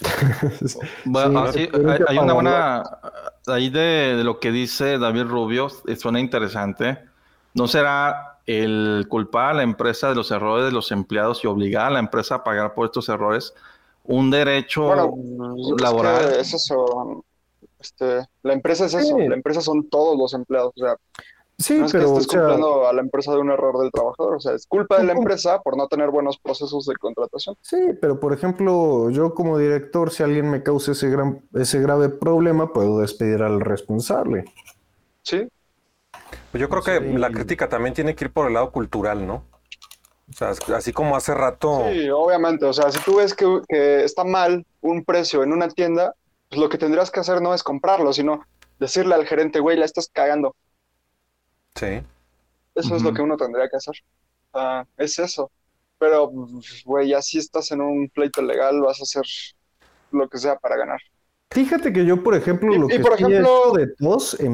Bueno, 1.04 1.52
Sí, 1.52 1.66
tuvieron 1.66 2.04
hay, 2.08 2.18
una 2.18 2.32
buena. 2.32 2.82
Ahí 3.46 3.70
de, 3.70 4.14
de 4.16 4.24
lo 4.24 4.38
que 4.40 4.52
dice 4.52 4.98
David 4.98 5.24
Rubio, 5.24 5.68
eh, 5.86 5.96
suena 5.96 6.20
interesante. 6.20 6.98
¿No 7.54 7.66
será 7.66 8.38
el 8.46 9.06
culpar 9.08 9.50
a 9.50 9.54
la 9.54 9.62
empresa 9.62 10.08
de 10.08 10.14
los 10.14 10.30
errores 10.30 10.66
de 10.66 10.72
los 10.72 10.92
empleados 10.92 11.42
y 11.44 11.46
obligar 11.46 11.86
a 11.86 11.90
la 11.90 11.98
empresa 11.98 12.36
a 12.36 12.44
pagar 12.44 12.74
por 12.74 12.86
estos 12.86 13.08
errores 13.08 13.52
un 14.04 14.30
derecho 14.30 14.84
Bueno, 14.84 15.14
Es 15.74 15.80
laboral? 15.82 16.28
que 16.30 16.40
es 16.40 16.54
eso. 16.54 17.24
Este, 17.80 18.26
la 18.42 18.52
empresa 18.54 18.86
es 18.86 18.94
eso. 18.94 19.16
Sí. 19.16 19.28
La 19.28 19.34
empresa 19.34 19.60
son 19.60 19.88
todos 19.88 20.16
los 20.18 20.32
empleados. 20.34 20.72
O 20.76 20.80
sea, 20.80 20.96
Sí, 21.58 21.74
no 21.78 21.86
es 21.86 21.92
que 21.94 21.98
pero 21.98 22.12
o 22.12 22.20
estés 22.20 22.26
sea, 22.30 22.40
culpando 22.40 22.86
a 22.86 22.92
la 22.92 23.00
empresa 23.00 23.32
de 23.32 23.38
un 23.38 23.50
error 23.50 23.78
del 23.78 23.90
trabajador. 23.90 24.36
O 24.36 24.40
sea, 24.40 24.54
es 24.54 24.66
culpa 24.66 24.98
de 24.98 25.04
la 25.04 25.12
empresa 25.12 25.60
por 25.62 25.76
no 25.76 25.88
tener 25.88 26.10
buenos 26.10 26.38
procesos 26.38 26.86
de 26.86 26.96
contratación. 26.96 27.56
sí, 27.62 27.78
pero 28.00 28.20
por 28.20 28.32
ejemplo, 28.32 29.10
yo 29.10 29.34
como 29.34 29.58
director, 29.58 30.10
si 30.12 30.22
alguien 30.22 30.50
me 30.50 30.62
causa 30.62 30.92
ese 30.92 31.10
gran, 31.10 31.42
ese 31.54 31.80
grave 31.80 32.08
problema, 32.10 32.72
puedo 32.72 33.00
despedir 33.00 33.42
al 33.42 33.60
responsable. 33.60 34.44
Sí, 35.22 35.48
Pues 36.50 36.60
yo 36.60 36.68
creo 36.68 36.82
que 36.82 37.00
la 37.18 37.30
crítica 37.30 37.68
también 37.68 37.94
tiene 37.94 38.14
que 38.14 38.26
ir 38.26 38.32
por 38.32 38.46
el 38.48 38.54
lado 38.54 38.72
cultural, 38.72 39.26
¿no? 39.26 39.44
O 40.28 40.32
sea, 40.32 40.50
así 40.76 40.92
como 40.92 41.16
hace 41.16 41.34
rato. 41.34 41.92
sí, 41.92 42.10
obviamente. 42.10 42.66
O 42.66 42.72
sea, 42.72 42.90
si 42.92 43.00
tú 43.02 43.16
ves 43.16 43.34
que, 43.34 43.46
que 43.68 44.04
está 44.04 44.24
mal 44.24 44.66
un 44.80 45.04
precio 45.04 45.42
en 45.42 45.52
una 45.52 45.68
tienda, 45.68 46.14
pues 46.48 46.60
lo 46.60 46.68
que 46.68 46.78
tendrías 46.78 47.10
que 47.10 47.20
hacer 47.20 47.40
no 47.42 47.54
es 47.54 47.62
comprarlo, 47.62 48.12
sino 48.12 48.42
decirle 48.78 49.14
al 49.14 49.26
gerente, 49.26 49.60
güey, 49.60 49.76
la 49.76 49.84
estás 49.86 50.08
cagando. 50.12 50.54
Sí. 51.78 52.02
Eso 52.74 52.96
es 52.96 53.02
lo 53.02 53.12
que 53.12 53.22
uno 53.22 53.36
tendría 53.36 53.68
que 53.68 53.76
hacer. 53.76 53.94
Ah, 54.52 54.84
es 54.96 55.18
eso. 55.18 55.50
Pero, 55.98 56.30
güey, 56.84 57.08
ya 57.08 57.20
si 57.22 57.38
estás 57.38 57.70
en 57.72 57.80
un 57.80 58.08
pleito 58.08 58.40
legal, 58.40 58.80
vas 58.80 59.00
a 59.00 59.02
hacer 59.02 59.24
lo 60.12 60.28
que 60.28 60.38
sea 60.38 60.56
para 60.56 60.76
ganar. 60.76 61.00
Fíjate 61.50 61.92
que 61.92 62.04
yo, 62.04 62.22
por 62.22 62.34
ejemplo, 62.34 62.72
Y- 62.74 62.78
lo 62.78 62.86
y 62.86 62.88
que 62.90 62.98
por 63.00 63.12
he 63.12 63.14
ejemplo- 63.14 63.72
de 63.72 63.86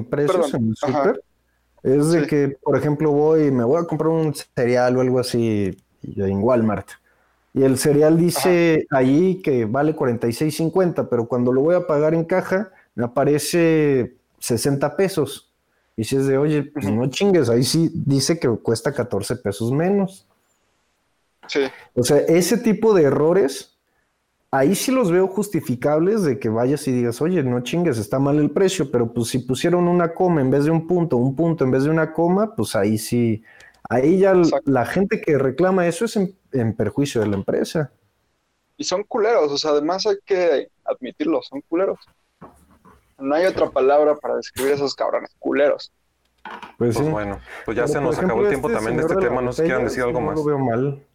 precios 0.04 0.50
Perdón, 0.50 0.50
en 0.54 0.69
el 0.69 0.75
ajá. 0.83 1.02
súper 1.04 1.23
es 1.83 2.11
de 2.12 2.21
Sí. 2.23 2.26
que, 2.28 2.57
por 2.62 2.78
ejemplo, 2.78 3.11
voy, 3.11 3.50
me 3.50 3.64
voy 3.64 3.83
a 3.83 3.85
comprar 3.87 4.09
un 4.09 4.35
cereal 4.35 4.97
o 4.97 5.00
algo 5.02 5.19
así 5.21 5.76
en 6.02 6.43
Walmart. 6.43 6.88
Y 7.52 7.62
el 7.62 7.78
cereal 7.78 8.16
dice 8.16 8.87
ahí 8.90 9.40
que 9.43 9.64
vale 9.66 9.95
46.50, 9.95 11.09
pero 11.09 11.26
cuando 11.28 11.52
lo 11.52 11.61
voy 11.61 11.75
a 11.75 11.87
pagar 11.87 12.14
en 12.14 12.25
caja, 12.25 12.73
me 12.95 13.04
aparece 13.04 14.14
60 14.38 14.97
pesos. 14.97 15.52
Y 15.97 16.05
si 16.05 16.17
es 16.17 16.27
de, 16.27 16.39
oye, 16.39 16.65
pues 16.65 16.87
no 16.87 17.09
chingues, 17.09 17.49
ahí 17.51 17.65
sí 17.65 17.91
dice 17.95 18.39
que 18.39 18.49
cuesta 18.49 18.93
14 18.93 19.37
pesos 19.37 19.73
menos. 19.73 20.27
Sí, 21.47 21.61
O 21.95 22.03
sea, 22.03 22.19
ese 22.19 22.57
tipo 22.59 22.95
de 22.95 23.05
errores, 23.05 23.77
ahí 24.51 24.75
sí 24.75 24.93
los 24.93 25.11
veo 25.11 25.29
justificables 25.29 26.23
de 26.25 26.39
que 26.39 26.49
vayas 26.49 26.87
y 26.89 26.93
digas, 26.93 27.21
oye, 27.23 27.43
no 27.43 27.61
chingues, 27.63 27.99
está 27.99 28.19
mal 28.19 28.39
el 28.39 28.51
precio, 28.51 28.91
pero 28.91 29.13
pues 29.13 29.29
si 29.29 29.41
pusieron 29.41 29.89
una 29.89 30.15
coma 30.15 30.41
en 30.41 30.51
vez 30.51 30.65
de 30.65 30.71
un 30.71 30.87
punto, 30.87 31.17
un 31.19 31.37
punto 31.37 31.65
en 31.65 31.71
vez 31.71 31.85
de 31.85 31.91
una 31.91 32.13
coma, 32.13 32.55
pues 32.57 32.75
ahí 32.77 32.99
sí, 32.99 33.43
ahí 33.89 34.19
ya 34.19 34.33
Exacto. 34.33 34.71
la 34.71 34.87
gente 34.87 35.21
que 35.21 35.39
reclama 35.39 35.87
eso 35.87 36.05
es 36.07 36.17
en, 36.17 36.35
en 36.53 36.75
perjuicio 36.75 37.21
de 37.21 37.29
la 37.29 37.37
empresa. 37.37 37.93
y 38.77 38.85
son 38.85 39.03
culeros, 39.05 39.51
o 39.53 39.59
sea, 39.59 39.73
además 39.73 40.07
hay 40.07 40.16
que 40.25 40.68
admitirlo, 40.85 41.42
son 41.42 41.61
culeros. 41.62 41.99
No 43.18 43.35
hay 43.35 43.46
otra 43.46 43.70
palabra 43.70 44.16
para 44.16 44.37
describir 44.37 44.72
a 44.72 44.74
esos 44.77 44.94
cabrones, 44.94 45.35
culeros. 45.38 45.92
Pues, 46.79 46.94
Pues 46.94 46.96
sí. 46.96 47.03
bueno, 47.11 47.40
pues 47.64 47.77
ya 47.77 47.85
Pero, 47.85 47.92
se 47.94 48.00
nos 48.00 48.18
acabó 48.18 48.42
el 48.42 48.48
tiempo 48.48 48.70
también 48.70 48.96
de 48.96 49.03
este 49.03 49.16
tema. 49.16 49.40
No 49.40 49.53
sé 49.53 49.62
si 49.62 49.66
quieran 49.66 49.85
decir 49.85 50.03
algo 50.03 50.20
no 50.20 50.27
más. 50.27 50.37
lo 50.37 50.44
veo 50.44 50.59
mal. 50.59 51.07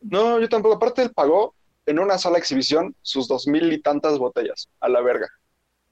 No, 0.00 0.38
yo 0.40 0.48
tampoco, 0.48 0.74
aparte 0.76 1.02
él 1.02 1.12
pagó 1.14 1.54
en 1.86 1.98
una 1.98 2.18
sala 2.18 2.34
de 2.34 2.40
exhibición 2.40 2.94
sus 3.02 3.28
dos 3.28 3.46
mil 3.46 3.72
y 3.72 3.80
tantas 3.80 4.18
botellas, 4.18 4.68
a 4.80 4.88
la 4.88 5.00
verga. 5.00 5.28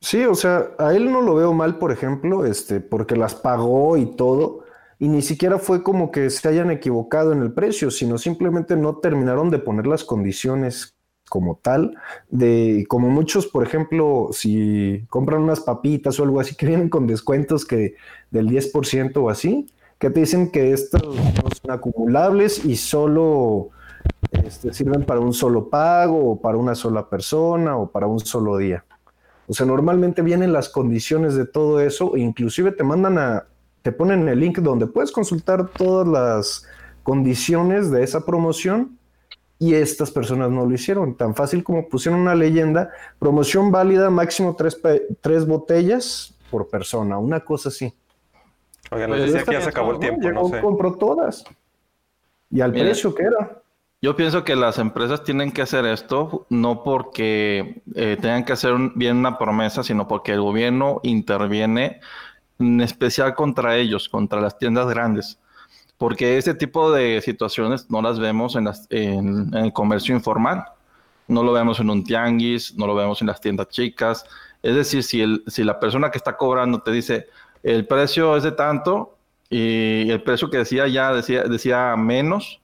Sí, 0.01 0.25
o 0.25 0.35
sea, 0.35 0.71
a 0.79 0.95
él 0.95 1.13
no 1.13 1.21
lo 1.23 1.37
veo 1.37 1.53
mal, 1.53 1.79
por 1.79 1.93
ejemplo, 1.93 2.45
este, 2.45 2.81
porque 2.81 3.17
las 3.17 3.35
pagó 3.37 3.97
y 3.97 4.17
todo, 4.17 4.65
y 4.99 5.09
ni 5.09 5.23
siquiera 5.23 5.59
fue 5.59 5.83
como 5.83 6.11
que 6.11 6.29
se 6.31 6.49
hayan 6.49 6.71
equivocado 6.71 7.33
en 7.33 7.41
el 7.43 7.53
precio, 7.55 7.91
sino 7.91 8.19
simplemente 8.19 8.77
no 8.77 8.99
terminaron 8.99 9.51
de 9.51 9.61
poner 9.61 9.87
las 9.87 10.05
condiciones 10.05 10.97
como 11.33 11.59
tal, 11.63 11.97
de 12.29 12.85
como 12.91 13.09
muchos, 13.09 13.47
por 13.47 13.65
ejemplo, 13.67 14.29
si 14.33 15.03
compran 15.09 15.41
unas 15.41 15.61
papitas 15.61 16.21
o 16.21 16.25
algo 16.25 16.41
así 16.41 16.55
que 16.55 16.67
vienen 16.73 16.91
con 16.91 17.07
descuentos 17.07 17.65
que 17.65 17.95
del 18.31 18.51
10% 18.51 19.17
o 19.17 19.31
así, 19.31 19.67
que 19.99 20.11
te 20.11 20.21
dicen 20.21 20.51
que 20.51 20.75
estos 20.75 21.03
no 21.03 21.49
son 21.63 21.71
acumulables 21.71 22.63
y 22.67 22.77
solo 22.77 23.71
este, 24.31 24.75
sirven 24.75 25.05
para 25.05 25.21
un 25.21 25.33
solo 25.33 25.71
pago 25.71 26.33
o 26.33 26.39
para 26.39 26.59
una 26.59 26.75
sola 26.75 27.09
persona 27.09 27.79
o 27.79 27.91
para 27.91 28.07
un 28.07 28.21
solo 28.21 28.59
día. 28.59 28.85
O 29.49 29.55
sea, 29.55 29.65
normalmente 29.65 30.21
vienen 30.21 30.53
las 30.53 30.69
condiciones 30.69 31.35
de 31.35 31.47
todo 31.47 31.81
eso 31.81 32.15
e 32.15 32.21
inclusive 32.21 32.73
te 32.73 32.85
mandan 32.85 33.17
a, 33.17 33.47
te 33.81 33.91
ponen 33.91 34.29
el 34.29 34.39
link 34.39 34.59
donde 34.59 34.87
puedes 34.87 35.11
consultar 35.11 35.71
todas 35.71 36.07
las 36.07 36.67
condiciones 37.03 37.91
de 37.91 38.03
esa 38.03 38.27
promoción 38.27 38.99
y 39.63 39.75
estas 39.77 40.11
personas 40.11 40.51
no 40.51 40.67
lo 40.67 40.75
hicieron. 40.75 41.17
Tan 41.17 41.37
fácil 41.37 41.63
como 41.63 41.89
pusieron 41.89 42.19
una 42.21 42.35
leyenda, 42.35 42.91
promoción 43.21 43.71
válida, 43.71 44.11
máximo 44.11 44.57
tres, 44.57 44.81
tres 45.21 45.47
botellas 45.47 46.35
por 46.51 46.69
persona, 46.69 47.17
una 47.19 47.39
cosa 47.41 47.69
así. 47.69 47.95
Oigan, 48.91 49.11
les 49.13 49.21
Pues 49.21 49.23
decía 49.27 49.41
esta 49.41 49.53
que 49.53 49.59
ya 49.59 49.63
se 49.63 49.69
acabó 49.71 49.93
el 49.93 50.01
tiempo, 50.01 50.21
Llegó, 50.29 50.43
no 50.43 50.49
sé. 50.49 50.61
compró 50.61 50.95
todas. 50.95 51.45
Y 52.51 52.61
al 52.61 52.73
Mira. 52.73 52.87
precio 52.87 53.15
que 53.15 53.23
era. 53.23 53.63
Yo 54.03 54.17
pienso 54.17 54.43
que 54.43 54.57
las 54.57 54.79
empresas 54.81 55.23
tienen 55.23 55.53
que 55.53 55.63
hacer 55.63 55.87
esto 55.87 56.45
no 56.51 56.83
porque 56.83 57.83
eh, 57.95 58.19
tengan 58.21 58.45
que 58.45 58.53
hacer 58.55 58.73
un- 58.73 58.93
bien 58.97 59.17
una 59.19 59.39
promesa, 59.39 59.85
sino 59.85 60.09
porque 60.09 60.33
el 60.33 60.41
gobierno 60.41 60.99
interviene 61.05 62.01
en 62.59 62.81
especial 62.81 63.37
contra 63.37 63.77
ellos, 63.77 64.09
contra 64.09 64.41
las 64.41 64.59
tiendas 64.59 64.89
grandes. 64.89 65.39
Porque 66.03 66.37
ese 66.37 66.55
tipo 66.55 66.91
de 66.93 67.21
situaciones 67.23 67.89
no 67.91 68.03
las 68.03 68.19
vemos 68.19 68.57
en, 68.57 68.65
las- 68.65 68.87
en- 68.91 69.55
el 69.55 69.73
comercio 69.73 70.15
informal. 70.17 70.65
No 71.29 71.43
lo 71.45 71.53
vemos 71.53 71.79
en 71.81 71.91
un 71.91 72.03
tianguis, 72.05 72.75
no 72.77 72.87
lo 72.89 72.95
vemos 72.95 73.21
en 73.23 73.29
las 73.29 73.41
tiendas 73.41 73.69
chicas. 73.69 74.25
Es 74.63 74.75
decir, 74.75 75.05
si 75.05 75.65
la 75.65 75.79
persona 75.81 76.11
que 76.11 76.19
está 76.19 76.37
cobrando 76.37 76.83
te 76.83 76.91
dice 76.93 77.29
el 77.63 77.87
precio 77.87 78.37
es 78.37 78.43
de 78.43 78.53
tanto 78.53 79.17
y 79.49 80.11
el 80.11 80.23
precio 80.23 80.51
que 80.51 80.59
decía 80.59 80.89
ya 80.89 81.13
decía, 81.13 81.45
decía 81.45 81.95
menos, 81.97 82.61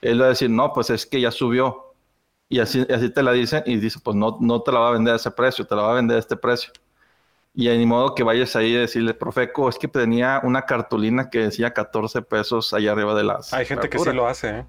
él 0.00 0.20
va 0.20 0.26
a 0.26 0.28
decir, 0.30 0.48
no, 0.50 0.72
pues 0.72 0.90
es 0.90 1.04
que 1.06 1.20
ya 1.20 1.30
subió. 1.30 1.94
Y 2.48 2.60
así, 2.60 2.86
así 2.90 3.10
te 3.10 3.22
la 3.22 3.32
dicen 3.32 3.62
y 3.66 3.76
dice, 3.78 4.00
pues 4.02 4.16
no, 4.16 4.38
no 4.40 4.62
te 4.62 4.72
la 4.72 4.80
va 4.80 4.88
a 4.90 4.92
vender 4.92 5.14
a 5.14 5.16
ese 5.16 5.30
precio, 5.32 5.66
te 5.66 5.76
la 5.76 5.82
va 5.82 5.92
a 5.92 5.96
vender 5.96 6.16
a 6.16 6.20
este 6.20 6.36
precio. 6.36 6.72
Y 7.58 7.68
ni 7.76 7.86
modo 7.86 8.14
que 8.14 8.22
vayas 8.22 8.54
ahí 8.54 8.76
a 8.76 8.78
decirle, 8.82 9.14
Profeco, 9.14 9.68
es 9.68 9.78
que 9.78 9.88
tenía 9.88 10.40
una 10.44 10.62
cartulina 10.64 11.28
que 11.28 11.40
decía 11.40 11.74
14 11.74 12.22
pesos 12.22 12.72
allá 12.72 12.92
arriba 12.92 13.16
de 13.16 13.24
las. 13.24 13.52
Hay 13.52 13.66
gente 13.66 13.88
que 13.88 13.98
sí 13.98 14.04
verduras". 14.04 14.14
lo 14.14 14.28
hace, 14.28 14.58
¿eh? 14.60 14.66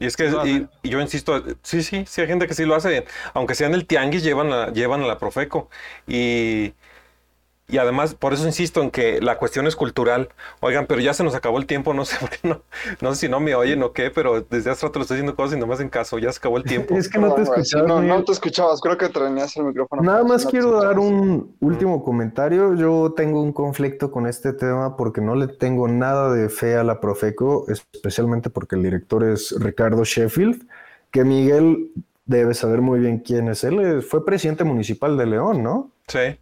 Y 0.00 0.06
es 0.06 0.16
que, 0.16 0.28
¿Sí 0.28 0.34
lo 0.34 0.44
y, 0.44 0.68
y 0.82 0.88
yo 0.88 1.00
insisto, 1.00 1.40
sí, 1.62 1.84
sí, 1.84 2.04
sí 2.08 2.20
hay 2.20 2.26
gente 2.26 2.48
que 2.48 2.54
sí 2.54 2.64
lo 2.64 2.74
hace, 2.74 3.04
aunque 3.32 3.54
sea 3.54 3.68
en 3.68 3.74
el 3.74 3.86
tianguis, 3.86 4.24
llevan 4.24 4.52
a, 4.52 4.72
llevan 4.72 5.02
a 5.02 5.06
la 5.06 5.18
Profeco. 5.18 5.70
Y, 6.08 6.74
y 7.70 7.78
además, 7.78 8.14
por 8.14 8.32
eso 8.32 8.46
insisto 8.46 8.82
en 8.82 8.90
que 8.90 9.20
la 9.20 9.38
cuestión 9.38 9.66
es 9.66 9.76
cultural. 9.76 10.28
Oigan, 10.60 10.86
pero 10.86 11.00
ya 11.00 11.14
se 11.14 11.24
nos 11.24 11.34
acabó 11.34 11.58
el 11.58 11.66
tiempo, 11.66 11.94
no 11.94 12.04
sé 12.04 12.16
por 12.20 12.30
qué 12.30 12.48
no, 12.48 12.62
no 13.00 13.14
sé 13.14 13.26
si 13.26 13.28
no 13.28 13.40
me 13.40 13.54
oyen 13.54 13.82
o 13.82 13.92
qué, 13.92 14.10
pero 14.10 14.40
desde 14.42 14.70
hace 14.70 14.86
rato 14.86 14.98
lo 14.98 15.02
estoy 15.02 15.16
diciendo 15.16 15.36
cosas 15.36 15.56
y 15.56 15.60
no 15.60 15.66
me 15.66 15.74
hacen 15.74 15.88
caso, 15.88 16.18
ya 16.18 16.32
se 16.32 16.38
acabó 16.38 16.56
el 16.56 16.64
tiempo. 16.64 16.94
Es 17.00 17.08
que 17.08 17.18
no 17.18 17.34
te 17.34 17.42
escuchabas. 17.42 17.88
no, 17.88 18.02
no 18.02 18.24
te 18.24 18.32
escuchabas, 18.32 18.80
creo 18.80 18.98
que 18.98 19.08
tenías 19.08 19.56
el 19.56 19.64
micrófono. 19.64 20.02
Nada 20.02 20.22
más 20.22 20.44
No 20.44 20.50
quiero 20.50 20.82
dar 20.82 20.98
un 20.98 21.56
último 21.60 22.04
comentario. 22.04 22.74
Yo 22.74 23.14
tengo 23.16 23.42
un 23.42 23.52
conflicto 23.52 24.10
con 24.10 24.26
este 24.26 24.52
tema 24.52 24.96
porque 24.96 25.20
no 25.20 25.34
le 25.34 25.46
tengo 25.48 25.88
nada 25.88 26.32
de 26.32 26.48
fe 26.50 26.76
a 26.76 26.84
la 26.84 27.00
Profeco, 27.00 27.64
especialmente 27.68 28.50
porque 28.50 28.76
el 28.76 28.82
director 28.82 29.24
es 29.24 29.54
Ricardo 29.58 30.04
Sheffield, 30.04 30.66
que 31.10 31.24
Miguel 31.24 31.90
debe 32.26 32.54
saber 32.54 32.80
muy 32.80 33.00
bien 33.00 33.18
quién 33.18 33.48
es 33.48 33.64
él. 33.64 34.02
Fue 34.02 34.24
presidente 34.24 34.64
municipal 34.64 35.16
de 35.16 35.26
León, 35.26 35.62
¿no? 35.62 35.90
Sí, 36.06 36.38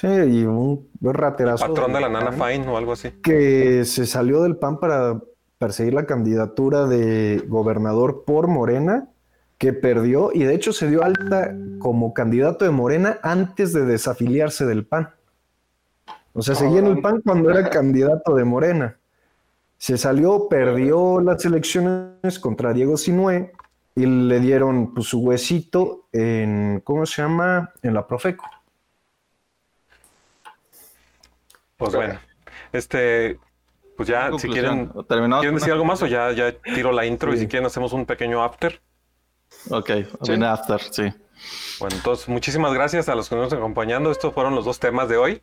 Sí, 0.00 0.06
y 0.06 0.44
un 0.44 0.88
raterazo. 1.02 1.66
patrón 1.66 1.92
de 1.92 2.00
la 2.00 2.08
nana 2.08 2.32
Fine 2.32 2.66
o 2.68 2.78
algo 2.78 2.92
así. 2.92 3.10
Que 3.22 3.84
se 3.84 4.06
salió 4.06 4.42
del 4.42 4.56
PAN 4.56 4.80
para 4.80 5.20
perseguir 5.58 5.92
la 5.92 6.06
candidatura 6.06 6.86
de 6.86 7.44
gobernador 7.46 8.24
por 8.24 8.48
Morena, 8.48 9.08
que 9.58 9.74
perdió 9.74 10.30
y 10.32 10.44
de 10.44 10.54
hecho 10.54 10.72
se 10.72 10.88
dio 10.88 11.04
alta 11.04 11.54
como 11.80 12.14
candidato 12.14 12.64
de 12.64 12.70
Morena 12.70 13.18
antes 13.22 13.74
de 13.74 13.84
desafiliarse 13.84 14.64
del 14.64 14.86
PAN. 14.86 15.10
O 16.32 16.40
sea, 16.40 16.54
seguía 16.54 16.78
en 16.78 16.86
el 16.86 17.02
PAN 17.02 17.20
cuando 17.22 17.50
era 17.50 17.68
candidato 17.68 18.34
de 18.34 18.44
Morena. 18.44 18.96
Se 19.76 19.98
salió, 19.98 20.48
perdió 20.48 21.20
las 21.20 21.44
elecciones 21.44 22.38
contra 22.40 22.72
Diego 22.72 22.96
Sinué 22.96 23.52
y 23.94 24.06
le 24.06 24.40
dieron 24.40 24.94
pues, 24.94 25.08
su 25.08 25.20
huesito 25.20 26.06
en, 26.10 26.80
¿cómo 26.84 27.04
se 27.04 27.20
llama? 27.20 27.74
En 27.82 27.92
la 27.92 28.06
Profeco. 28.06 28.46
Pues 31.80 31.94
bueno, 31.94 32.20
este, 32.72 33.38
pues 33.96 34.08
ya, 34.08 34.30
si 34.38 34.48
quieren, 34.48 34.92
¿Terminamos 35.08 35.40
¿quieren 35.40 35.54
decir 35.56 35.72
algo 35.72 35.84
más 35.84 36.02
o 36.02 36.06
ya, 36.06 36.30
ya 36.32 36.52
tiro 36.52 36.92
la 36.92 37.04
intro 37.06 37.32
y 37.32 37.36
Sí. 37.36 37.42
si 37.44 37.48
quieren 37.48 37.66
hacemos 37.66 37.92
un 37.92 38.06
pequeño 38.06 38.44
after? 38.44 38.80
Ok, 39.70 39.90
viene 40.26 40.46
after, 40.46 40.80
sí. 40.80 41.12
Bueno, 41.80 41.96
entonces 41.96 42.28
muchísimas 42.28 42.72
gracias 42.74 43.08
a 43.08 43.14
los 43.14 43.28
que 43.28 43.34
nos 43.34 43.44
están 43.44 43.58
acompañando. 43.60 44.10
Estos 44.10 44.32
fueron 44.34 44.54
los 44.54 44.64
dos 44.64 44.78
temas 44.78 45.08
de 45.08 45.16
hoy. 45.16 45.42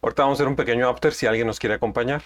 Ahorita 0.00 0.22
vamos 0.22 0.36
a 0.36 0.38
hacer 0.38 0.48
un 0.48 0.56
pequeño 0.56 0.88
after 0.88 1.12
si 1.12 1.26
alguien 1.26 1.46
nos 1.48 1.58
quiere 1.58 1.74
acompañar. 1.74 2.22